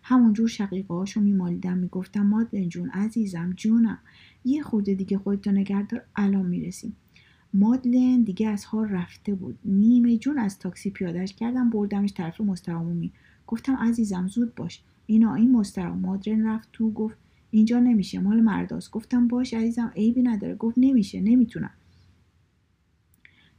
همونجور 0.03 0.47
شقیقه 0.47 0.93
هاشو 0.93 1.21
میمالیدم 1.21 1.78
می‌گفتم 1.78 2.21
مادلن 2.21 2.69
جون 2.69 2.89
عزیزم 2.89 3.53
جونم. 3.57 3.99
یه 4.45 4.61
خورده 4.61 4.93
دیگه 4.93 5.17
خودتو 5.17 5.51
نگردار 5.51 6.01
الان 6.15 6.45
می‌رسیم. 6.45 6.95
مادلن 7.53 8.21
دیگه 8.21 8.49
از 8.49 8.65
حال 8.65 8.88
رفته 8.89 9.36
بود. 9.36 9.59
نیمه 9.65 10.17
جون 10.17 10.39
از 10.39 10.59
تاکسی 10.59 10.89
پیادش 10.89 11.34
کردم 11.34 11.69
بردمش 11.69 12.13
طرف 12.13 12.41
مسترامومی 12.41 13.11
گفتم 13.47 13.76
عزیزم 13.76 14.28
زود 14.28 14.55
باش. 14.55 14.82
اینا 15.05 15.36
این 15.36 15.51
مسترا 15.51 15.95
مادلن 15.95 16.47
رفت 16.47 16.69
تو 16.74 16.91
گفت 16.91 17.17
اینجا 17.51 17.80
نمیشه 17.80 18.19
مال 18.19 18.41
مرداست 18.41 18.91
گفتم 18.91 19.28
باش 19.28 19.53
عزیزم 19.53 19.91
عیبی 19.95 20.21
نداره. 20.21 20.55
گفت 20.55 20.78
نمیشه 20.78 21.21
نمی‌تونم. 21.21 21.71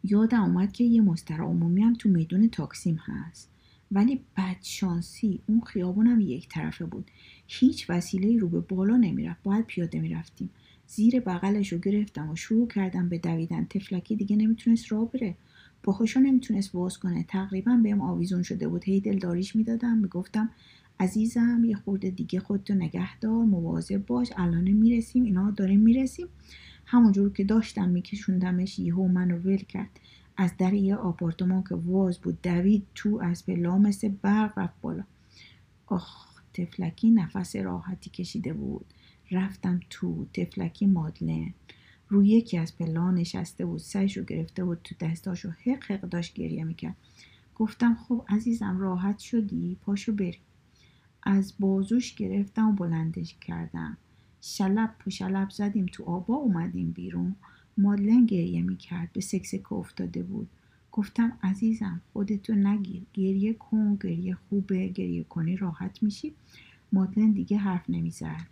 یادم 0.04 0.42
اومد 0.42 0.72
که 0.72 0.84
یه 0.84 1.02
مسترا 1.02 1.46
عمومی 1.46 1.82
هم 1.82 1.92
تو 1.94 2.08
میدون 2.08 2.48
تاکسیم 2.48 2.96
هست. 3.00 3.50
ولی 3.92 4.20
بدشانسی 4.36 5.40
اون 5.48 5.60
خیابونم 5.60 6.20
یک 6.20 6.48
طرفه 6.48 6.84
بود. 6.84 7.10
هیچ 7.46 7.90
وسیله 7.90 8.38
رو 8.38 8.48
به 8.48 8.60
بالا 8.60 8.96
نمی‌رفت. 8.96 9.42
باید 9.42 9.66
پیاده 9.66 10.00
می‌رفتیم. 10.00 10.50
زیر 10.86 11.20
بغلش 11.20 11.72
رو 11.72 11.78
گرفتم 11.78 12.30
و 12.30 12.36
شروع 12.36 12.68
کردم 12.68 13.08
به 13.08 13.18
دویدن. 13.18 13.64
تفلکی 13.64 14.16
دیگه 14.16 14.36
نمی‌تونست 14.36 14.92
راه 14.92 15.10
بره. 15.12 15.34
پاهاشو 15.82 16.20
نمی‌تونست 16.20 16.72
باز 16.72 16.98
کنه. 16.98 17.24
تقریبا 17.28 17.80
بهم 17.82 18.00
آویزون 18.00 18.42
شده 18.42 18.68
بود. 18.68 18.84
هی 18.84 19.00
دلداریش 19.00 19.56
می‌دادم. 19.56 19.98
می‌گفتم 19.98 20.50
عزیزم 21.00 21.64
یه 21.64 21.76
خورده 21.76 22.10
دیگه 22.10 22.40
خودتو 22.40 22.74
نگه 22.74 23.18
دار 23.18 23.44
مواظب 23.44 24.06
باش. 24.06 24.28
الان 24.36 24.70
می‌رسیم. 24.70 25.24
اینا 25.24 25.50
داریم 25.50 25.80
می‌رسیم. 25.80 26.26
همونجور 26.86 27.32
که 27.32 27.44
داشتم 27.44 27.88
میکشوندمش 27.88 28.78
یهو 28.78 29.08
منو 29.08 29.38
ول 29.38 29.56
کرد. 29.56 30.00
از 30.36 30.56
در 30.58 30.72
یه 30.74 30.96
آپارتمان 30.96 31.64
که 31.68 31.74
واز 31.74 32.18
بود 32.18 32.42
دوید 32.42 32.86
تو 32.94 33.20
از 33.22 33.46
پلا 33.46 33.78
مثل 33.78 34.08
برق 34.08 34.58
رفت 34.58 34.80
بالا. 34.80 35.04
آخ 35.86 36.26
تفلکی 36.54 37.10
نفس 37.10 37.56
راحتی 37.56 38.10
کشیده 38.10 38.52
بود. 38.52 38.86
رفتم 39.30 39.80
تو 39.90 40.26
تفلکی 40.34 40.86
مادلن. 40.86 41.52
روی 42.08 42.28
یکی 42.28 42.58
از 42.58 42.76
پلا 42.76 43.10
نشسته 43.10 43.64
بود 43.64 43.80
سعیشو 43.80 44.24
گرفته 44.24 44.64
بود 44.64 44.80
تو 44.84 44.94
دستاشو 45.00 45.50
حق 45.50 45.84
حق 45.84 46.00
داشت 46.00 46.34
گریه 46.34 46.64
می‌کرد. 46.64 46.96
گفتم 47.54 47.94
خب 47.94 48.24
عزیزم 48.28 48.78
راحت 48.78 49.18
شدی؟ 49.18 49.76
پاشو 49.82 50.12
بری. 50.12 50.38
از 51.22 51.54
بازوش 51.58 52.14
گرفتم 52.14 52.68
و 52.68 52.72
بلندش 52.72 53.36
کردم. 53.40 53.96
شلب 54.46 54.94
پو 54.98 55.10
زدیم 55.50 55.86
تو 55.92 56.04
آبا 56.04 56.34
اومدیم 56.34 56.90
بیرون. 56.90 57.36
مادلن 57.78 58.26
گریه 58.26 58.62
می‌کرد 58.62 59.12
به 59.12 59.20
سکسک 59.20 59.72
افتاده 59.72 60.22
بود. 60.22 60.48
گفتم 60.92 61.38
عزیزم 61.42 62.00
خودتو 62.12 62.54
نگیر. 62.54 63.02
گریه 63.14 63.54
کن 63.54 63.96
گریه 63.96 64.34
خوبه 64.34 64.88
گریه 64.88 65.24
کنی 65.24 65.56
راحت 65.56 66.02
میشی. 66.02 66.34
مادلن 66.92 67.30
دیگه 67.30 67.56
حرف 67.56 67.90
نمی‌زد. 67.90 68.46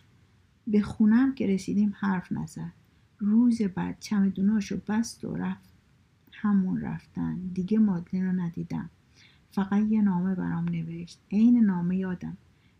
به 0.66 0.82
خونم 0.82 1.34
که 1.34 1.46
رسیدیم 1.46 1.94
حرف 1.96 2.32
نزد. 2.32 2.72
روز 3.18 3.62
بعد 3.62 3.96
چمدوناشو 4.00 4.80
بست 4.88 5.24
و 5.24 5.36
رفت. 5.36 5.70
همون 6.32 6.80
رفتن. 6.80 7.38
دیگه 7.54 7.78
مادلن 7.78 8.22
رو 8.26 8.32
ندیدم. 8.32 8.90
فقط 9.50 9.86
یه 9.90 10.02
نامه 10.02 10.34
برام 10.34 10.68
نوشت. 10.68 11.20
عین 11.30 11.64
نامه 11.64 11.96
یادم. 11.96 12.36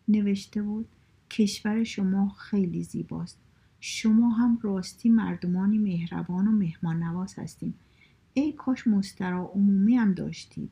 نوشته 0.09 0.63
بود 0.63 0.89
کشور 1.33 1.85
شما 1.85 2.29
خیلی 2.29 2.83
زیباست. 2.83 3.39
شما 3.81 4.31
هم 4.31 4.59
راستی 4.63 5.09
مردمانی 5.09 5.79
مهربان 5.79 6.49
و 6.49 6.51
مهمان 6.51 7.03
نواز 7.03 7.35
هستیم 7.39 7.75
ای 8.35 8.53
کاش 8.53 8.87
مسترا 8.87 9.51
عمومی 9.55 9.97
هم 9.97 10.15
داشتید. 10.15 10.71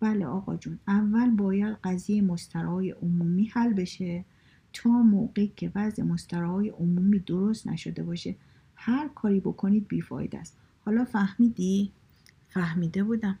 بله 0.00 0.26
آقا 0.26 0.56
جون 0.56 0.78
اول 0.88 1.30
باید 1.30 1.76
قضیه 1.84 2.22
مسترای 2.22 2.90
عمومی 2.90 3.44
حل 3.44 3.72
بشه 3.72 4.24
تا 4.72 4.90
موقعی 4.90 5.52
که 5.56 5.72
وضع 5.74 6.02
مستراهای 6.02 6.68
عمومی 6.68 7.18
درست 7.18 7.66
نشده 7.66 8.02
باشه. 8.02 8.36
هر 8.74 9.08
کاری 9.08 9.40
بکنید 9.40 9.88
بیفاید 9.88 10.36
است. 10.36 10.56
حالا 10.84 11.04
فهمیدی؟ 11.04 11.92
فهمیده 12.48 13.04
بودم. 13.04 13.38